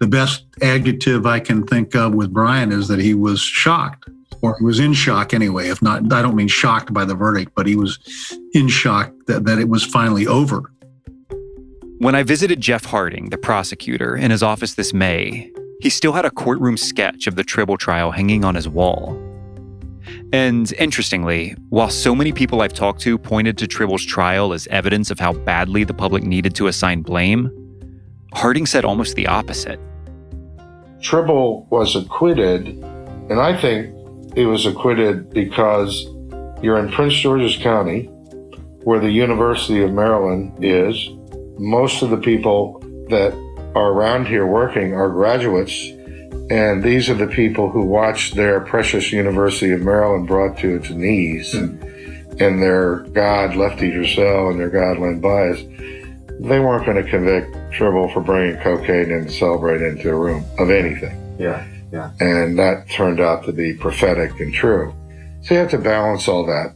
the 0.00 0.06
best 0.06 0.44
adjective 0.60 1.24
I 1.24 1.40
can 1.40 1.66
think 1.66 1.94
of 1.94 2.12
with 2.12 2.30
Brian 2.30 2.72
is 2.72 2.88
that 2.88 3.00
he 3.00 3.14
was 3.14 3.40
shocked, 3.40 4.10
or 4.42 4.54
he 4.58 4.66
was 4.66 4.78
in 4.80 4.92
shock 4.92 5.32
anyway. 5.32 5.70
If 5.70 5.80
not, 5.80 6.12
I 6.12 6.20
don't 6.20 6.36
mean 6.36 6.48
shocked 6.48 6.92
by 6.92 7.06
the 7.06 7.14
verdict, 7.14 7.52
but 7.54 7.66
he 7.66 7.74
was 7.74 7.98
in 8.52 8.68
shock 8.68 9.10
that, 9.28 9.46
that 9.46 9.58
it 9.58 9.70
was 9.70 9.82
finally 9.82 10.26
over. 10.26 10.70
When 12.00 12.14
I 12.14 12.22
visited 12.22 12.60
Jeff 12.60 12.84
Harding, 12.84 13.30
the 13.30 13.38
prosecutor, 13.38 14.14
in 14.14 14.30
his 14.30 14.42
office 14.42 14.74
this 14.74 14.92
May, 14.92 15.50
he 15.80 15.88
still 15.88 16.12
had 16.12 16.26
a 16.26 16.30
courtroom 16.30 16.76
sketch 16.76 17.26
of 17.26 17.34
the 17.34 17.44
Tribble 17.44 17.78
trial 17.78 18.10
hanging 18.10 18.44
on 18.44 18.56
his 18.56 18.68
wall. 18.68 19.24
And 20.32 20.72
interestingly, 20.74 21.54
while 21.70 21.90
so 21.90 22.14
many 22.14 22.32
people 22.32 22.60
I've 22.60 22.72
talked 22.72 23.00
to 23.02 23.18
pointed 23.18 23.58
to 23.58 23.66
Tribble's 23.66 24.04
trial 24.04 24.52
as 24.52 24.66
evidence 24.68 25.10
of 25.10 25.18
how 25.18 25.32
badly 25.32 25.84
the 25.84 25.94
public 25.94 26.22
needed 26.22 26.54
to 26.56 26.66
assign 26.66 27.02
blame, 27.02 27.50
Harding 28.34 28.66
said 28.66 28.84
almost 28.84 29.16
the 29.16 29.26
opposite. 29.26 29.80
Tribble 31.00 31.66
was 31.70 31.96
acquitted, 31.96 32.66
and 32.66 33.40
I 33.40 33.58
think 33.58 33.94
he 34.34 34.44
was 34.44 34.66
acquitted 34.66 35.30
because 35.30 36.04
you're 36.62 36.78
in 36.78 36.90
Prince 36.90 37.14
George's 37.14 37.56
County, 37.56 38.06
where 38.84 39.00
the 39.00 39.10
University 39.10 39.82
of 39.82 39.92
Maryland 39.92 40.52
is. 40.62 41.08
Most 41.58 42.02
of 42.02 42.10
the 42.10 42.16
people 42.16 42.80
that 43.08 43.32
are 43.74 43.92
around 43.92 44.26
here 44.26 44.46
working 44.46 44.92
are 44.92 45.08
graduates, 45.08 45.72
and 46.50 46.82
these 46.82 47.10
are 47.10 47.14
the 47.14 47.26
people 47.26 47.70
who 47.70 47.82
watched 47.82 48.34
their 48.34 48.60
precious 48.60 49.12
University 49.12 49.72
of 49.72 49.82
Maryland 49.82 50.26
brought 50.26 50.56
to 50.58 50.76
its 50.76 50.88
knees 50.90 51.52
mm. 51.52 52.40
and 52.40 52.62
their 52.62 53.00
God 53.12 53.54
Lefty 53.54 53.90
Driesell 53.90 54.50
and 54.50 54.58
their 54.58 54.70
God 54.70 54.98
Len 54.98 55.20
Bias. 55.20 55.60
They 56.40 56.60
weren't 56.60 56.86
going 56.86 57.02
to 57.02 57.10
convict 57.10 57.54
Tribble 57.72 58.08
for 58.10 58.20
bringing 58.20 58.56
cocaine 58.62 59.10
and 59.10 59.28
to 59.28 59.32
celebrate 59.32 59.82
into 59.82 60.08
a 60.10 60.16
room 60.16 60.44
of 60.58 60.70
anything. 60.70 61.36
Yeah, 61.38 61.66
yeah. 61.92 62.12
And 62.20 62.58
that 62.58 62.88
turned 62.88 63.20
out 63.20 63.44
to 63.44 63.52
be 63.52 63.74
prophetic 63.74 64.40
and 64.40 64.54
true. 64.54 64.94
So 65.42 65.54
you 65.54 65.60
have 65.60 65.70
to 65.70 65.78
balance 65.78 66.28
all 66.28 66.46
that. 66.46 66.74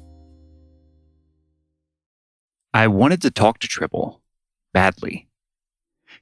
I 2.75 2.89
wanted 2.89 3.23
to 3.23 3.31
talk 3.31 3.59
to 3.61 3.69
Tribble 3.69 4.21
badly. 4.73 5.29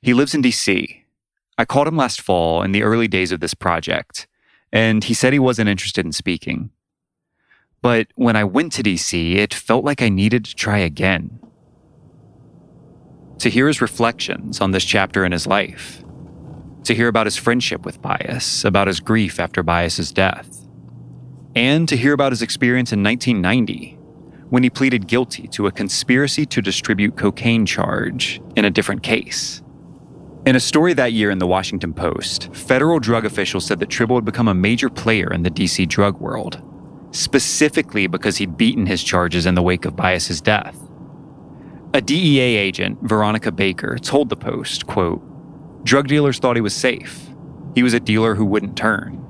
He 0.03 0.15
lives 0.15 0.35
in 0.35 0.43
DC. 0.43 1.00
I 1.61 1.67
called 1.67 1.89
him 1.89 1.97
last 1.99 2.23
fall 2.23 2.63
in 2.63 2.73
the 2.73 2.83
early 2.83 3.07
days 3.07 3.33
of 3.33 3.41
this 3.41 3.53
project, 3.53 4.27
and 4.73 5.05
he 5.05 5.13
said 5.13 5.35
he 5.35 5.39
wasn't 5.39 5.69
interested 5.69 6.07
in 6.07 6.13
speaking. 6.13 6.71
But 7.83 8.07
when 8.15 8.35
I 8.35 8.45
went 8.45 8.73
to 8.73 8.83
DC, 8.83 9.35
it 9.35 9.53
felt 9.53 9.85
like 9.85 10.01
I 10.01 10.09
needed 10.09 10.47
to 10.47 10.55
try 10.55 10.79
again. 10.79 11.39
To 13.41 13.51
hear 13.51 13.67
his 13.67 13.83
reflections 13.83 14.63
on 14.63 14.71
this 14.71 14.87
chapter 14.87 15.23
in 15.23 15.33
his 15.33 15.47
life, 15.47 16.03
to 16.85 16.95
hear 16.95 17.09
about 17.09 17.27
his 17.27 17.37
friendship 17.37 17.85
with 17.85 18.01
Bias, 18.01 18.65
about 18.65 18.87
his 18.87 19.01
grief 19.01 19.39
after 19.39 19.63
Bias's 19.63 20.13
death, 20.13 20.67
and 21.55 21.87
to 21.91 21.97
hear 21.99 22.15
about 22.15 22.33
his 22.33 22.41
experience 22.41 22.91
in 22.91 23.03
1990 23.03 23.99
when 24.49 24.63
he 24.63 24.71
pleaded 24.71 25.07
guilty 25.07 25.47
to 25.49 25.67
a 25.67 25.73
conspiracy 25.73 26.47
to 26.47 26.63
distribute 26.63 27.17
cocaine 27.17 27.67
charge 27.67 28.41
in 28.57 28.65
a 28.65 28.71
different 28.71 29.03
case. 29.03 29.61
In 30.47 30.57
a 30.57 30.61
story 30.61 30.95
that 30.95 31.13
year 31.13 31.31
in 31.31 31.39
the 31.39 31.47
Washington 31.47 31.93
Post, 31.93 32.55
federal 32.55 32.99
drug 32.99 33.27
officials 33.27 33.67
said 33.67 33.79
that 33.81 33.91
Tribble 33.91 34.17
had 34.17 34.25
become 34.25 34.49
a 34.49 34.55
major 34.55 34.89
player 34.89 35.31
in 35.31 35.43
the 35.43 35.51
DC 35.51 35.87
drug 35.87 36.19
world, 36.19 36.63
specifically 37.11 38.07
because 38.07 38.39
he'd 38.39 38.57
beaten 38.57 38.87
his 38.87 39.05
charges 39.05 39.45
in 39.45 39.55
the 39.55 39.61
wake 39.63 39.85
of 39.85 39.97
Bias's 39.97 40.41
death. 40.41 40.79
A 41.93 42.01
DEA 42.01 42.57
agent, 42.57 42.99
Veronica 43.03 43.53
Baker, 43.53 43.99
told 43.99 44.31
the 44.31 44.37
Post, 44.37 44.87
quote, 44.87 45.23
Drug 45.85 46.09
dealers 46.09 46.39
thought 46.39 46.57
he 46.57 46.63
was 46.63 46.75
safe. 46.75 47.29
He 47.75 47.83
was 47.83 47.93
a 47.93 48.01
dealer 48.01 48.35
who 48.35 48.47
wouldn't 48.47 48.79
turn. 48.79 49.23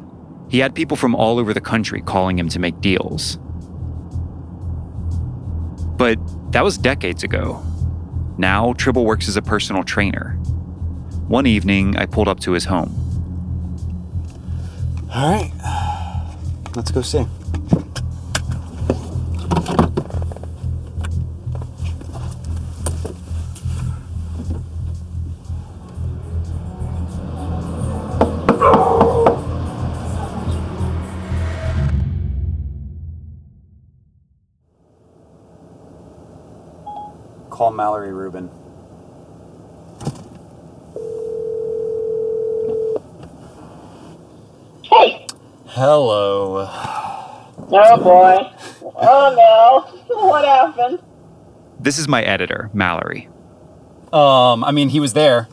He 0.48 0.60
had 0.60 0.76
people 0.76 0.96
from 0.96 1.16
all 1.16 1.40
over 1.40 1.52
the 1.52 1.60
country 1.60 2.02
calling 2.02 2.38
him 2.38 2.48
to 2.50 2.60
make 2.60 2.80
deals. 2.80 3.36
But 5.96 6.18
that 6.52 6.62
was 6.62 6.78
decades 6.78 7.24
ago. 7.24 7.64
Now, 8.38 8.74
Tribble 8.74 9.04
works 9.04 9.28
as 9.28 9.36
a 9.36 9.42
personal 9.42 9.82
trainer 9.82 10.39
one 11.30 11.46
evening, 11.46 11.96
I 11.96 12.06
pulled 12.06 12.26
up 12.26 12.40
to 12.40 12.52
his 12.52 12.64
home. 12.64 12.92
All 15.14 15.30
right, 15.30 15.52
let's 16.74 16.90
go 16.90 17.02
see. 17.02 17.24
Call 37.50 37.70
Mallory 37.70 38.12
Rubin. 38.12 38.50
Hello. 45.80 46.68
Oh 46.68 48.02
boy. 48.02 48.36
Oh 48.96 49.34
no. 49.34 50.26
What 50.28 50.44
happened? 50.44 50.98
This 51.78 51.96
is 51.96 52.06
my 52.06 52.22
editor, 52.22 52.68
Mallory. 52.74 53.30
Um, 54.12 54.62
I 54.62 54.72
mean, 54.72 54.90
he 54.90 55.00
was 55.00 55.14
there. 55.14 55.48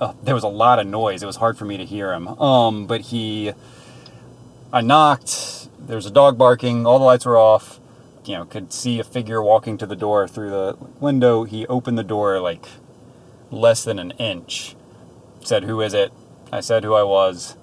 Oh, 0.00 0.16
there 0.20 0.34
was 0.34 0.42
a 0.42 0.48
lot 0.48 0.80
of 0.80 0.88
noise. 0.88 1.22
It 1.22 1.26
was 1.26 1.36
hard 1.36 1.56
for 1.56 1.64
me 1.64 1.76
to 1.76 1.84
hear 1.84 2.12
him. 2.12 2.26
Um, 2.26 2.88
but 2.88 3.02
he, 3.02 3.52
I 4.72 4.80
knocked. 4.80 5.68
There 5.78 5.94
was 5.94 6.06
a 6.06 6.10
dog 6.10 6.36
barking. 6.36 6.84
All 6.84 6.98
the 6.98 7.04
lights 7.04 7.24
were 7.24 7.38
off. 7.38 7.78
You 8.24 8.34
know, 8.34 8.46
could 8.46 8.72
see 8.72 8.98
a 8.98 9.04
figure 9.04 9.40
walking 9.40 9.78
to 9.78 9.86
the 9.86 9.94
door 9.94 10.26
through 10.26 10.50
the 10.50 10.76
window. 10.98 11.44
He 11.44 11.68
opened 11.68 11.96
the 11.96 12.02
door 12.02 12.40
like 12.40 12.66
less 13.52 13.84
than 13.84 14.00
an 14.00 14.10
inch. 14.18 14.74
Said, 15.44 15.62
"Who 15.62 15.80
is 15.80 15.94
it?" 15.94 16.10
I 16.52 16.58
said 16.58 16.82
who 16.82 16.94
I 16.94 17.04
was 17.04 17.57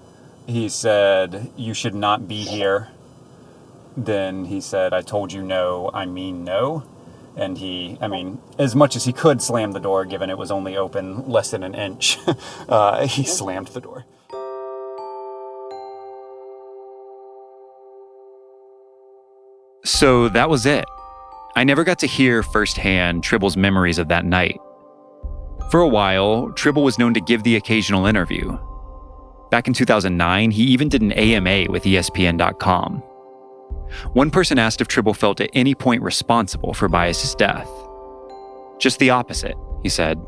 he 0.47 0.69
said, 0.69 1.51
You 1.55 1.73
should 1.73 1.95
not 1.95 2.27
be 2.27 2.41
here. 2.43 2.89
Then 3.97 4.45
he 4.45 4.62
said, 4.62 4.93
I 4.93 5.01
told 5.01 5.31
you 5.31 5.41
no, 5.41 5.89
I 5.93 6.05
mean 6.05 6.43
no. 6.43 6.84
And 7.38 7.58
he, 7.58 7.97
I 7.99 8.08
mean, 8.08 8.39
as 8.58 8.75
much 8.75 8.95
as 8.95 9.05
he 9.05 9.12
could 9.12 9.41
slam 9.41 9.73
the 9.73 9.79
door, 9.79 10.05
given 10.05 10.29
it 10.29 10.38
was 10.38 10.51
only 10.51 10.77
open 10.77 11.29
less 11.29 11.51
than 11.51 11.63
an 11.63 11.73
inch, 11.73 12.17
uh, 12.69 13.08
he 13.08 13.23
slammed 13.23 13.67
the 13.67 13.81
door. 13.81 14.05
So 19.84 20.29
that 20.29 20.49
was 20.49 20.65
it. 20.65 20.86
I 21.55 21.63
never 21.63 21.84
got 21.84 21.99
to 21.99 22.08
hear 22.08 22.43
firsthand 22.43 23.23
Tribble's 23.23 23.55
memories 23.55 23.97
of 23.97 24.08
that 24.10 24.25
night. 24.25 24.60
For 25.69 25.79
a 25.79 25.88
while, 25.88 26.51
Tribble 26.51 26.84
was 26.84 26.99
known 26.99 27.13
to 27.13 27.21
give 27.21 27.43
the 27.43 27.55
occasional 27.55 28.05
interview, 28.05 28.58
Back 29.56 29.70
in 29.70 29.74
2009, 29.74 30.52
he 30.52 30.63
even 30.63 30.89
did 30.89 31.02
an 31.02 31.13
AMA 31.13 31.72
with 31.72 31.86
ESPN.com. 31.86 32.98
One 34.12 34.30
person 34.30 34.60
asked 34.60 34.82
if 34.82 34.89
Tribble 34.89 35.13
felt 35.13 35.39
at 35.39 35.50
any 35.54 35.74
point 35.74 36.02
responsible 36.02 36.74
for 36.74 36.89
Bias's 36.89 37.34
death. 37.36 37.70
Just 38.80 39.00
the 39.00 39.12
opposite, 39.12 39.56
he 39.82 39.88
said. 39.88 40.20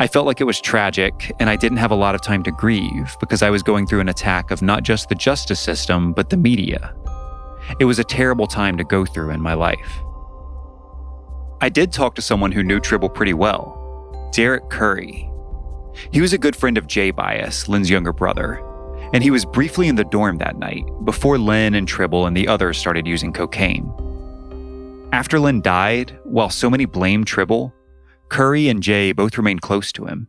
I 0.00 0.08
felt 0.08 0.26
like 0.26 0.40
it 0.40 0.44
was 0.44 0.60
tragic, 0.60 1.32
and 1.38 1.48
I 1.48 1.54
didn't 1.54 1.78
have 1.78 1.92
a 1.92 1.94
lot 1.94 2.16
of 2.16 2.20
time 2.20 2.42
to 2.42 2.50
grieve 2.50 3.16
because 3.20 3.42
I 3.44 3.50
was 3.50 3.62
going 3.62 3.86
through 3.86 4.00
an 4.00 4.08
attack 4.08 4.50
of 4.50 4.60
not 4.60 4.82
just 4.82 5.08
the 5.08 5.14
justice 5.14 5.60
system, 5.60 6.12
but 6.12 6.28
the 6.28 6.36
media. 6.36 6.96
It 7.78 7.84
was 7.84 8.00
a 8.00 8.04
terrible 8.18 8.48
time 8.48 8.76
to 8.76 8.82
go 8.82 9.04
through 9.04 9.30
in 9.30 9.40
my 9.40 9.54
life. 9.54 10.02
I 11.60 11.68
did 11.68 11.92
talk 11.92 12.16
to 12.16 12.22
someone 12.22 12.50
who 12.50 12.64
knew 12.64 12.80
Tribble 12.80 13.10
pretty 13.10 13.34
well 13.34 13.78
Derek 14.32 14.68
Curry, 14.68 15.30
he 16.10 16.20
was 16.20 16.32
a 16.32 16.38
good 16.38 16.56
friend 16.56 16.78
of 16.78 16.86
Jay 16.86 17.10
Bias, 17.10 17.68
Len's 17.68 17.90
younger 17.90 18.12
brother, 18.12 18.60
and 19.12 19.22
he 19.22 19.30
was 19.30 19.44
briefly 19.44 19.88
in 19.88 19.96
the 19.96 20.04
dorm 20.04 20.38
that 20.38 20.56
night 20.56 20.84
before 21.04 21.38
Len 21.38 21.74
and 21.74 21.86
Tribble 21.86 22.26
and 22.26 22.36
the 22.36 22.48
others 22.48 22.78
started 22.78 23.06
using 23.06 23.32
cocaine. 23.32 23.92
After 25.12 25.38
Len 25.38 25.60
died, 25.60 26.18
while 26.24 26.50
so 26.50 26.70
many 26.70 26.86
blamed 26.86 27.26
Tribble, 27.26 27.74
Curry 28.30 28.68
and 28.68 28.82
Jay 28.82 29.12
both 29.12 29.36
remained 29.36 29.60
close 29.60 29.92
to 29.92 30.06
him. 30.06 30.28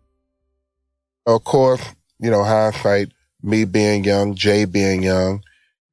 Of 1.25 1.45
course, 1.45 1.81
you 2.19 2.29
know, 2.29 2.43
hindsight, 2.43 3.13
me 3.41 3.63
being 3.63 4.03
young, 4.03 4.35
Jay 4.35 4.65
being 4.65 5.03
young, 5.03 5.41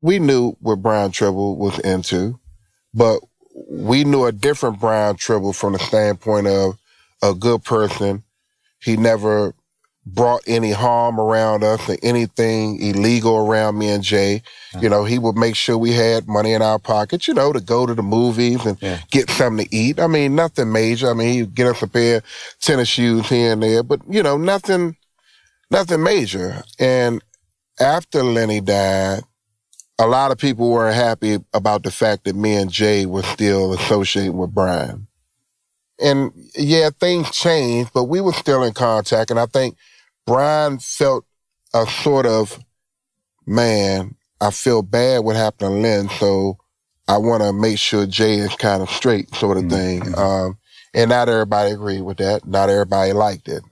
we 0.03 0.19
knew 0.19 0.57
what 0.61 0.83
Brian 0.83 1.13
Tribble 1.13 1.57
was 1.57 1.79
into, 1.81 2.41
but 2.93 3.21
we 3.69 4.03
knew 4.05 4.25
a 4.25 4.33
different 4.33 4.81
Brian 4.81 5.17
Tribble 5.17 5.53
from 5.53 5.75
the 5.75 5.79
standpoint 5.79 6.49
of 6.49 6.77
a 7.23 7.35
good 7.35 7.63
person. 7.63 8.25
He 8.81 8.97
never 8.97 9.55
brought 10.07 10.41
any 10.47 10.73
harm 10.73 11.21
around 11.21 11.63
us 11.63 11.89
or 11.89 11.97
anything 12.03 12.81
illegal 12.81 13.37
around 13.37 13.79
me 13.79 13.91
and 13.91 14.03
Jay. 14.03 14.43
You 14.73 14.79
uh-huh. 14.79 14.89
know, 14.89 15.05
he 15.05 15.19
would 15.19 15.37
make 15.37 15.55
sure 15.55 15.77
we 15.77 15.93
had 15.93 16.27
money 16.27 16.53
in 16.53 16.63
our 16.63 16.79
pockets, 16.79 17.29
you 17.29 17.35
know, 17.35 17.53
to 17.53 17.61
go 17.61 17.87
to 17.87 17.95
the 17.95 18.03
movies 18.03 18.65
and 18.65 18.81
yeah. 18.81 19.01
get 19.11 19.31
something 19.31 19.67
to 19.67 19.77
eat. 19.77 20.01
I 20.01 20.07
mean, 20.07 20.35
nothing 20.35 20.73
major. 20.73 21.11
I 21.11 21.15
mean, 21.15 21.33
he'd 21.35 21.55
get 21.55 21.69
us 21.69 21.83
a 21.83 21.87
pair 21.87 22.19
of 22.19 22.25
tennis 22.61 22.89
shoes 22.89 23.29
here 23.29 23.53
and 23.53 23.63
there, 23.63 23.83
but 23.83 24.01
you 24.09 24.23
know, 24.23 24.37
nothing, 24.37 24.97
nothing 25.71 26.03
major. 26.03 26.63
And 26.79 27.23
after 27.79 28.23
Lenny 28.23 28.61
died, 28.61 29.23
a 29.99 30.07
lot 30.07 30.31
of 30.31 30.39
people 30.39 30.71
weren't 30.71 30.97
happy 30.97 31.39
about 31.53 31.83
the 31.83 31.91
fact 31.91 32.25
that 32.25 32.35
me 32.35 32.55
and 32.55 32.71
Jay 32.71 33.05
were 33.05 33.23
still 33.23 33.75
associated 33.75 34.33
with 34.33 34.55
Brian. 34.55 35.07
and 36.01 36.33
yeah, 36.57 36.89
things 36.99 37.31
changed, 37.31 37.91
but 37.93 38.05
we 38.05 38.23
were 38.23 38.33
still 38.33 38.63
in 38.63 38.73
contact. 38.73 39.31
And 39.31 39.39
I 39.39 39.45
think 39.45 39.77
Brian 40.27 40.79
felt 40.79 41.25
a 41.75 41.87
sort 41.87 42.27
of, 42.27 42.59
man, 43.47 44.15
I 44.41 44.51
feel 44.51 44.83
bad 44.83 45.25
what 45.25 45.37
happened 45.37 45.71
to 45.71 45.89
Len, 45.89 46.09
so 46.09 46.59
I 47.09 47.19
want 47.19 47.43
to 47.43 47.53
make 47.53 47.79
sure 47.79 48.07
Jay 48.07 48.35
is 48.37 48.55
kind 48.57 48.83
of 48.83 48.91
straight, 48.91 49.35
sort 49.35 49.59
of 49.59 49.69
thing. 49.69 50.03
Um, 50.17 50.59
and 50.95 51.11
not 51.11 51.29
everybody 51.29 51.73
agreed 51.73 52.03
with 52.03 52.19
that. 52.19 52.47
Not 52.47 52.71
everybody 52.71 53.13
liked 53.13 53.49
it 53.49 53.63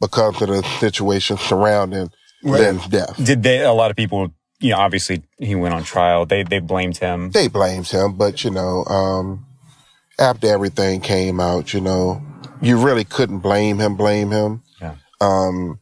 because 0.00 0.40
of 0.42 0.48
the 0.48 0.62
situation 0.80 1.36
surrounding 1.38 2.10
Len's 2.42 2.86
death. 2.88 3.16
Did 3.22 3.42
they? 3.42 3.62
A 3.62 3.72
lot 3.72 3.90
of 3.90 3.96
people, 3.96 4.32
you 4.60 4.70
know, 4.70 4.78
obviously 4.78 5.22
he 5.38 5.54
went 5.54 5.74
on 5.74 5.84
trial. 5.84 6.26
They 6.26 6.42
they 6.42 6.58
blamed 6.58 6.98
him. 6.98 7.30
They 7.30 7.48
blamed 7.48 7.88
him, 7.88 8.14
but 8.14 8.44
you 8.44 8.50
know, 8.50 8.84
um, 8.84 9.46
after 10.18 10.48
everything 10.48 11.00
came 11.00 11.40
out, 11.40 11.72
you 11.72 11.80
know, 11.80 12.22
you 12.60 12.78
really 12.78 13.04
couldn't 13.04 13.38
blame 13.38 13.78
him. 13.78 13.96
Blame 13.96 14.30
him. 14.30 14.62
Um, 15.24 15.80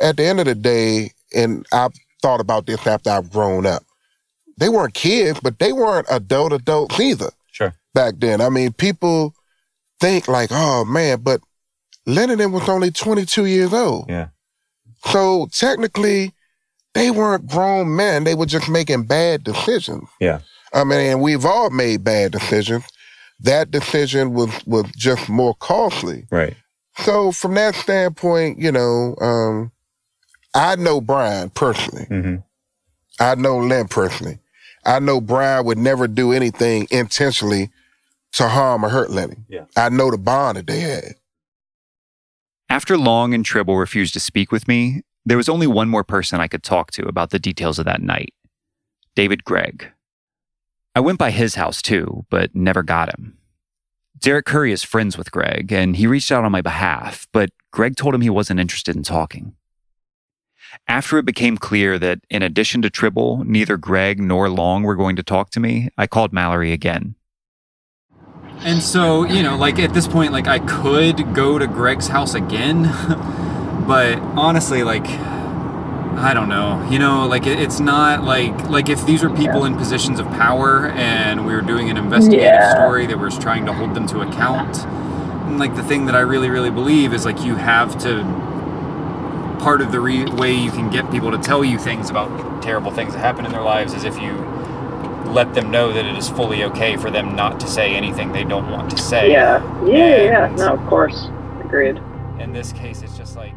at 0.00 0.16
the 0.16 0.24
end 0.24 0.40
of 0.40 0.46
the 0.46 0.54
day, 0.54 1.12
and 1.34 1.66
I've 1.72 1.92
thought 2.22 2.40
about 2.40 2.66
this 2.66 2.86
after 2.86 3.10
I've 3.10 3.30
grown 3.30 3.66
up. 3.66 3.84
They 4.58 4.68
weren't 4.68 4.94
kids, 4.94 5.40
but 5.40 5.58
they 5.58 5.72
weren't 5.72 6.06
adult 6.10 6.52
adults 6.52 6.98
either. 7.00 7.30
Sure. 7.50 7.74
Back 7.94 8.14
then, 8.18 8.40
I 8.40 8.48
mean, 8.48 8.72
people 8.72 9.34
think 10.00 10.28
like, 10.28 10.50
oh 10.52 10.84
man, 10.84 11.20
but 11.22 11.40
Lennon 12.06 12.52
was 12.52 12.68
only 12.68 12.90
22 12.90 13.46
years 13.46 13.72
old. 13.72 14.06
Yeah. 14.08 14.28
So 15.06 15.48
technically, 15.52 16.32
they 16.94 17.10
weren't 17.10 17.48
grown 17.48 17.96
men. 17.96 18.24
They 18.24 18.34
were 18.34 18.46
just 18.46 18.68
making 18.68 19.04
bad 19.04 19.44
decisions. 19.44 20.08
Yeah. 20.20 20.40
I 20.74 20.84
mean, 20.84 21.00
and 21.00 21.20
we've 21.20 21.44
all 21.44 21.70
made 21.70 22.04
bad 22.04 22.32
decisions. 22.32 22.84
That 23.40 23.70
decision 23.70 24.32
was 24.34 24.50
was 24.66 24.86
just 24.96 25.28
more 25.28 25.54
costly. 25.56 26.26
Right. 26.30 26.56
So 26.98 27.32
from 27.32 27.54
that 27.54 27.74
standpoint, 27.74 28.58
you 28.58 28.70
know, 28.70 29.16
um, 29.20 29.72
I 30.54 30.76
know 30.76 31.00
Brian 31.00 31.50
personally. 31.50 32.06
Mm-hmm. 32.06 32.36
I 33.20 33.34
know 33.34 33.58
Len 33.58 33.88
personally. 33.88 34.38
I 34.84 34.98
know 34.98 35.20
Brian 35.20 35.64
would 35.66 35.78
never 35.78 36.08
do 36.08 36.32
anything 36.32 36.86
intentionally 36.90 37.70
to 38.32 38.48
harm 38.48 38.84
or 38.84 38.88
hurt 38.88 39.10
Lenny. 39.10 39.36
Yeah. 39.48 39.64
I 39.76 39.88
know 39.88 40.10
the 40.10 40.18
bond 40.18 40.58
that 40.58 40.66
they 40.66 40.80
had. 40.80 41.14
After 42.68 42.96
Long 42.96 43.34
and 43.34 43.44
Tribble 43.44 43.76
refused 43.76 44.14
to 44.14 44.20
speak 44.20 44.50
with 44.50 44.66
me, 44.66 45.02
there 45.24 45.36
was 45.36 45.48
only 45.48 45.66
one 45.66 45.88
more 45.88 46.04
person 46.04 46.40
I 46.40 46.48
could 46.48 46.62
talk 46.62 46.90
to 46.92 47.06
about 47.06 47.30
the 47.30 47.38
details 47.38 47.78
of 47.78 47.84
that 47.84 48.02
night 48.02 48.32
David 49.14 49.44
Gregg. 49.44 49.92
I 50.94 51.00
went 51.00 51.18
by 51.18 51.30
his 51.30 51.54
house 51.54 51.82
too, 51.82 52.26
but 52.30 52.54
never 52.54 52.82
got 52.82 53.08
him. 53.08 53.38
Derek 54.18 54.46
Curry 54.46 54.72
is 54.72 54.82
friends 54.82 55.18
with 55.18 55.32
Gregg, 55.32 55.72
and 55.72 55.96
he 55.96 56.06
reached 56.06 56.30
out 56.30 56.44
on 56.44 56.52
my 56.52 56.60
behalf, 56.62 57.26
but 57.32 57.50
Gregg 57.70 57.96
told 57.96 58.14
him 58.14 58.20
he 58.20 58.30
wasn't 58.30 58.60
interested 58.60 58.94
in 58.94 59.02
talking. 59.02 59.54
After 60.88 61.18
it 61.18 61.24
became 61.24 61.58
clear 61.58 61.98
that, 61.98 62.20
in 62.30 62.42
addition 62.42 62.82
to 62.82 62.90
Tribble, 62.90 63.44
neither 63.44 63.76
Gregg 63.76 64.20
nor 64.20 64.48
Long 64.48 64.82
were 64.82 64.96
going 64.96 65.16
to 65.16 65.22
talk 65.22 65.50
to 65.50 65.60
me, 65.60 65.90
I 65.98 66.06
called 66.06 66.32
Mallory 66.32 66.72
again. 66.72 67.14
And 68.60 68.82
so, 68.82 69.24
you 69.24 69.42
know, 69.42 69.56
like 69.56 69.78
at 69.78 69.92
this 69.92 70.06
point, 70.06 70.32
like 70.32 70.46
I 70.46 70.60
could 70.60 71.34
go 71.34 71.58
to 71.58 71.66
Gregg's 71.66 72.08
house 72.08 72.34
again, 72.34 72.84
but 73.86 74.18
honestly, 74.36 74.82
like, 74.84 75.06
I 76.16 76.34
don't 76.34 76.48
know. 76.48 76.86
You 76.90 76.98
know, 76.98 77.26
like 77.26 77.46
it, 77.46 77.58
it's 77.58 77.80
not 77.80 78.22
like 78.22 78.68
like 78.68 78.88
if 78.88 79.04
these 79.06 79.22
were 79.22 79.30
people 79.30 79.64
in 79.64 79.76
positions 79.76 80.20
of 80.20 80.26
power 80.28 80.88
and 80.88 81.46
we 81.46 81.54
were 81.54 81.60
doing 81.62 81.90
an 81.90 81.96
investigative 81.96 82.44
Yeah. 82.44 82.74
story 82.74 83.06
that 83.06 83.18
was 83.18 83.38
trying 83.38 83.66
to 83.66 83.72
hold 83.72 83.94
them 83.94 84.06
to 84.08 84.20
account. 84.20 84.84
And 85.46 85.58
like 85.58 85.74
the 85.74 85.82
thing 85.82 86.06
that 86.06 86.14
I 86.14 86.20
really, 86.20 86.48
really 86.50 86.70
believe 86.70 87.12
is 87.12 87.24
like 87.24 87.42
you 87.42 87.56
have 87.56 87.98
to. 88.02 88.22
Part 89.60 89.80
of 89.80 89.92
the 89.92 90.00
re- 90.00 90.24
way 90.24 90.52
you 90.52 90.72
can 90.72 90.90
get 90.90 91.08
people 91.12 91.30
to 91.30 91.38
tell 91.38 91.62
you 91.64 91.78
things 91.78 92.10
about 92.10 92.62
terrible 92.64 92.90
things 92.90 93.12
that 93.14 93.20
happen 93.20 93.46
in 93.46 93.52
their 93.52 93.62
lives 93.62 93.94
is 93.94 94.02
if 94.02 94.20
you 94.20 94.32
let 95.32 95.54
them 95.54 95.70
know 95.70 95.92
that 95.92 96.04
it 96.04 96.16
is 96.16 96.28
fully 96.28 96.64
okay 96.64 96.96
for 96.96 97.12
them 97.12 97.36
not 97.36 97.60
to 97.60 97.68
say 97.68 97.94
anything 97.94 98.32
they 98.32 98.42
don't 98.42 98.68
want 98.72 98.90
to 98.90 98.98
say. 98.98 99.30
Yeah. 99.30 99.62
Yeah, 99.84 99.96
yeah, 99.96 100.22
yeah. 100.48 100.54
No, 100.56 100.74
of 100.74 100.84
course. 100.88 101.28
Agreed. 101.64 102.00
In 102.40 102.52
this 102.52 102.72
case, 102.72 103.02
it's 103.02 103.16
just 103.16 103.36
like, 103.36 103.54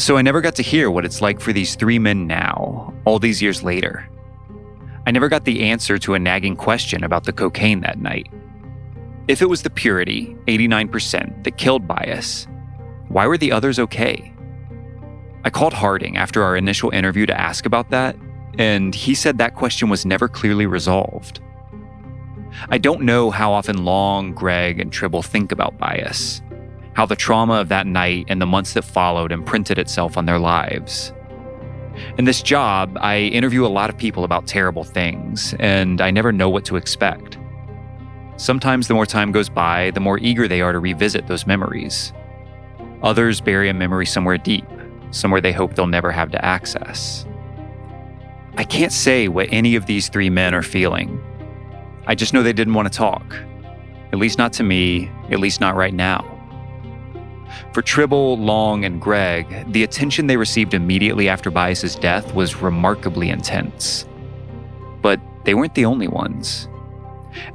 So 0.00 0.16
I 0.16 0.22
never 0.22 0.40
got 0.40 0.54
to 0.54 0.62
hear 0.62 0.90
what 0.90 1.04
it's 1.04 1.20
like 1.20 1.42
for 1.42 1.52
these 1.52 1.74
three 1.74 1.98
men 1.98 2.26
now, 2.26 2.94
all 3.04 3.18
these 3.18 3.42
years 3.42 3.62
later. 3.62 4.08
I 5.06 5.10
never 5.10 5.28
got 5.28 5.44
the 5.44 5.64
answer 5.64 5.98
to 5.98 6.14
a 6.14 6.18
nagging 6.18 6.56
question 6.56 7.04
about 7.04 7.24
the 7.24 7.34
cocaine 7.34 7.82
that 7.82 7.98
night. 7.98 8.26
If 9.28 9.42
it 9.42 9.50
was 9.50 9.62
the 9.62 9.68
purity, 9.68 10.38
89%, 10.46 11.44
that 11.44 11.58
killed 11.58 11.86
Bias, 11.86 12.48
why 13.08 13.26
were 13.26 13.36
the 13.36 13.52
others 13.52 13.78
okay? 13.78 14.32
I 15.44 15.50
called 15.50 15.74
Harding 15.74 16.16
after 16.16 16.42
our 16.44 16.56
initial 16.56 16.88
interview 16.92 17.26
to 17.26 17.38
ask 17.38 17.66
about 17.66 17.90
that, 17.90 18.16
and 18.58 18.94
he 18.94 19.14
said 19.14 19.36
that 19.36 19.54
question 19.54 19.90
was 19.90 20.06
never 20.06 20.28
clearly 20.28 20.64
resolved. 20.64 21.40
I 22.70 22.78
don't 22.78 23.02
know 23.02 23.30
how 23.30 23.52
often 23.52 23.84
Long, 23.84 24.32
Gregg, 24.32 24.80
and 24.80 24.90
Tribble 24.90 25.22
think 25.22 25.52
about 25.52 25.76
bias, 25.76 26.40
how 26.94 27.06
the 27.06 27.16
trauma 27.16 27.54
of 27.54 27.68
that 27.68 27.86
night 27.86 28.26
and 28.28 28.40
the 28.40 28.46
months 28.46 28.74
that 28.74 28.82
followed 28.82 29.32
imprinted 29.32 29.78
itself 29.78 30.16
on 30.16 30.26
their 30.26 30.38
lives. 30.38 31.12
In 32.18 32.24
this 32.24 32.42
job, 32.42 32.96
I 33.00 33.18
interview 33.18 33.66
a 33.66 33.68
lot 33.68 33.90
of 33.90 33.96
people 33.96 34.24
about 34.24 34.46
terrible 34.46 34.84
things, 34.84 35.54
and 35.58 36.00
I 36.00 36.10
never 36.10 36.32
know 36.32 36.48
what 36.48 36.64
to 36.66 36.76
expect. 36.76 37.38
Sometimes 38.36 38.88
the 38.88 38.94
more 38.94 39.06
time 39.06 39.32
goes 39.32 39.48
by, 39.48 39.90
the 39.90 40.00
more 40.00 40.18
eager 40.18 40.48
they 40.48 40.62
are 40.62 40.72
to 40.72 40.78
revisit 40.78 41.26
those 41.26 41.46
memories. 41.46 42.12
Others 43.02 43.40
bury 43.40 43.68
a 43.68 43.74
memory 43.74 44.06
somewhere 44.06 44.38
deep, 44.38 44.64
somewhere 45.10 45.40
they 45.40 45.52
hope 45.52 45.74
they'll 45.74 45.86
never 45.86 46.10
have 46.10 46.30
to 46.30 46.44
access. 46.44 47.26
I 48.56 48.64
can't 48.64 48.92
say 48.92 49.28
what 49.28 49.48
any 49.52 49.74
of 49.74 49.86
these 49.86 50.08
three 50.08 50.30
men 50.30 50.54
are 50.54 50.62
feeling. 50.62 51.22
I 52.06 52.14
just 52.14 52.32
know 52.32 52.42
they 52.42 52.52
didn't 52.52 52.74
want 52.74 52.90
to 52.90 52.96
talk. 52.96 53.36
At 54.12 54.18
least 54.18 54.38
not 54.38 54.52
to 54.54 54.62
me, 54.62 55.10
at 55.30 55.38
least 55.38 55.60
not 55.60 55.76
right 55.76 55.94
now. 55.94 56.39
For 57.72 57.82
Tribble, 57.82 58.38
Long, 58.38 58.84
and 58.84 59.00
Gregg, 59.00 59.72
the 59.72 59.82
attention 59.82 60.26
they 60.26 60.36
received 60.36 60.74
immediately 60.74 61.28
after 61.28 61.50
Bias's 61.50 61.94
death 61.96 62.34
was 62.34 62.62
remarkably 62.62 63.30
intense. 63.30 64.06
But 65.02 65.20
they 65.44 65.54
weren't 65.54 65.74
the 65.74 65.84
only 65.84 66.08
ones. 66.08 66.68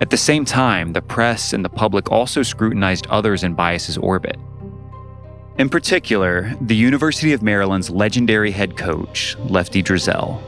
At 0.01 0.10
the 0.10 0.17
same 0.17 0.45
time, 0.45 0.93
the 0.93 1.01
press 1.01 1.53
and 1.53 1.63
the 1.63 1.69
public 1.69 2.12
also 2.12 2.43
scrutinized 2.43 3.08
others 3.08 3.43
in 3.43 3.53
Bias's 3.53 3.97
orbit. 3.97 4.38
In 5.58 5.69
particular, 5.69 6.53
the 6.60 6.75
University 6.75 7.31
of 7.34 7.41
Maryland's 7.41 7.89
legendary 7.89 8.51
head 8.51 8.75
coach, 8.75 9.38
Lefty 9.39 9.81
Driesell. 9.81 10.41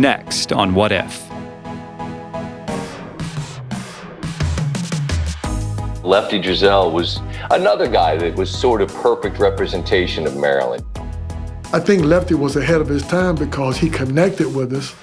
Next 0.00 0.50
on 0.50 0.74
What 0.74 0.92
If? 0.92 1.28
Lefty 6.02 6.40
Driesell 6.40 6.90
was 6.90 7.20
another 7.50 7.86
guy 7.86 8.16
that 8.16 8.34
was 8.34 8.50
sort 8.50 8.80
of 8.80 8.88
perfect 8.94 9.38
representation 9.38 10.26
of 10.26 10.38
Maryland. 10.38 10.86
I 11.74 11.80
think 11.80 12.06
Lefty 12.06 12.32
was 12.32 12.56
ahead 12.56 12.80
of 12.80 12.88
his 12.88 13.02
time 13.02 13.34
because 13.34 13.76
he 13.76 13.90
connected 13.90 14.54
with 14.54 14.72
us. 14.72 14.94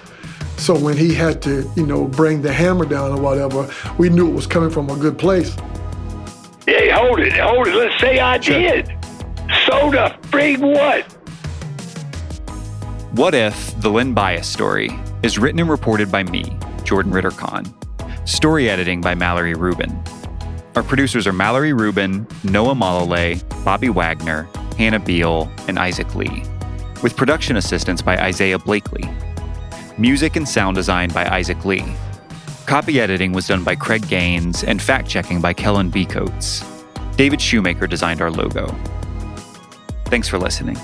So 0.60 0.76
when 0.76 0.98
he 0.98 1.14
had 1.14 1.44
to, 1.44 1.72
you 1.76 1.86
know, 1.86 2.06
bring 2.06 2.42
the 2.42 2.52
hammer 2.52 2.86
down 2.86 3.12
or 3.12 3.22
whatever, 3.22 3.72
we 4.00 4.10
knew 4.10 4.28
it 4.28 4.34
was 4.34 4.48
coming 4.48 4.72
from 4.72 4.90
a 4.90 4.96
good 4.96 5.20
place. 5.20 5.56
Hey, 6.66 6.90
hold 6.90 7.20
it, 7.20 7.34
hold 7.34 7.68
it. 7.68 7.76
Let's 7.76 8.02
say 8.02 8.20
I 8.20 8.40
did. 8.40 8.88
Soda, 9.68 10.18
frig 10.24 10.58
what? 10.58 11.17
What 13.18 13.34
If, 13.34 13.82
the 13.82 13.90
Len 13.90 14.14
Bias 14.14 14.48
story, 14.48 14.92
is 15.24 15.40
written 15.40 15.60
and 15.60 15.68
reported 15.68 16.12
by 16.12 16.22
me, 16.22 16.56
Jordan 16.84 17.12
Ritter 17.12 17.32
Conn. 17.32 17.66
Story 18.28 18.70
editing 18.70 19.02
by 19.02 19.16
Mallory 19.16 19.56
Rubin. 19.56 20.04
Our 20.76 20.84
producers 20.84 21.26
are 21.26 21.34
Mallory 21.34 21.74
Rubin, 21.74 22.28
Noah 22.44 22.76
Malale, 22.76 23.42
Bobby 23.66 23.90
Wagner, 23.90 24.48
Hannah 24.78 25.00
Beal, 25.00 25.52
and 25.68 25.80
Isaac 25.80 26.14
Lee, 26.14 26.44
with 27.02 27.18
production 27.18 27.58
assistance 27.58 28.04
by 28.04 28.20
Isaiah 28.20 28.60
Blakely. 28.60 29.10
Music 29.98 30.36
and 30.36 30.48
sound 30.48 30.76
design 30.76 31.10
by 31.10 31.28
Isaac 31.28 31.66
Lee. 31.66 31.96
Copy 32.68 33.02
editing 33.02 33.34
was 33.34 33.48
done 33.48 33.64
by 33.64 33.74
Craig 33.74 34.08
Gaines 34.08 34.64
and 34.64 34.80
fact 34.80 35.10
checking 35.10 35.42
by 35.42 35.54
Kellen 35.54 35.90
B. 35.90 36.06
Coates. 36.06 36.64
David 37.16 37.42
Shoemaker 37.42 37.88
designed 37.88 38.22
our 38.22 38.30
logo. 38.30 38.68
Thanks 40.06 40.28
for 40.28 40.38
listening. 40.38 40.78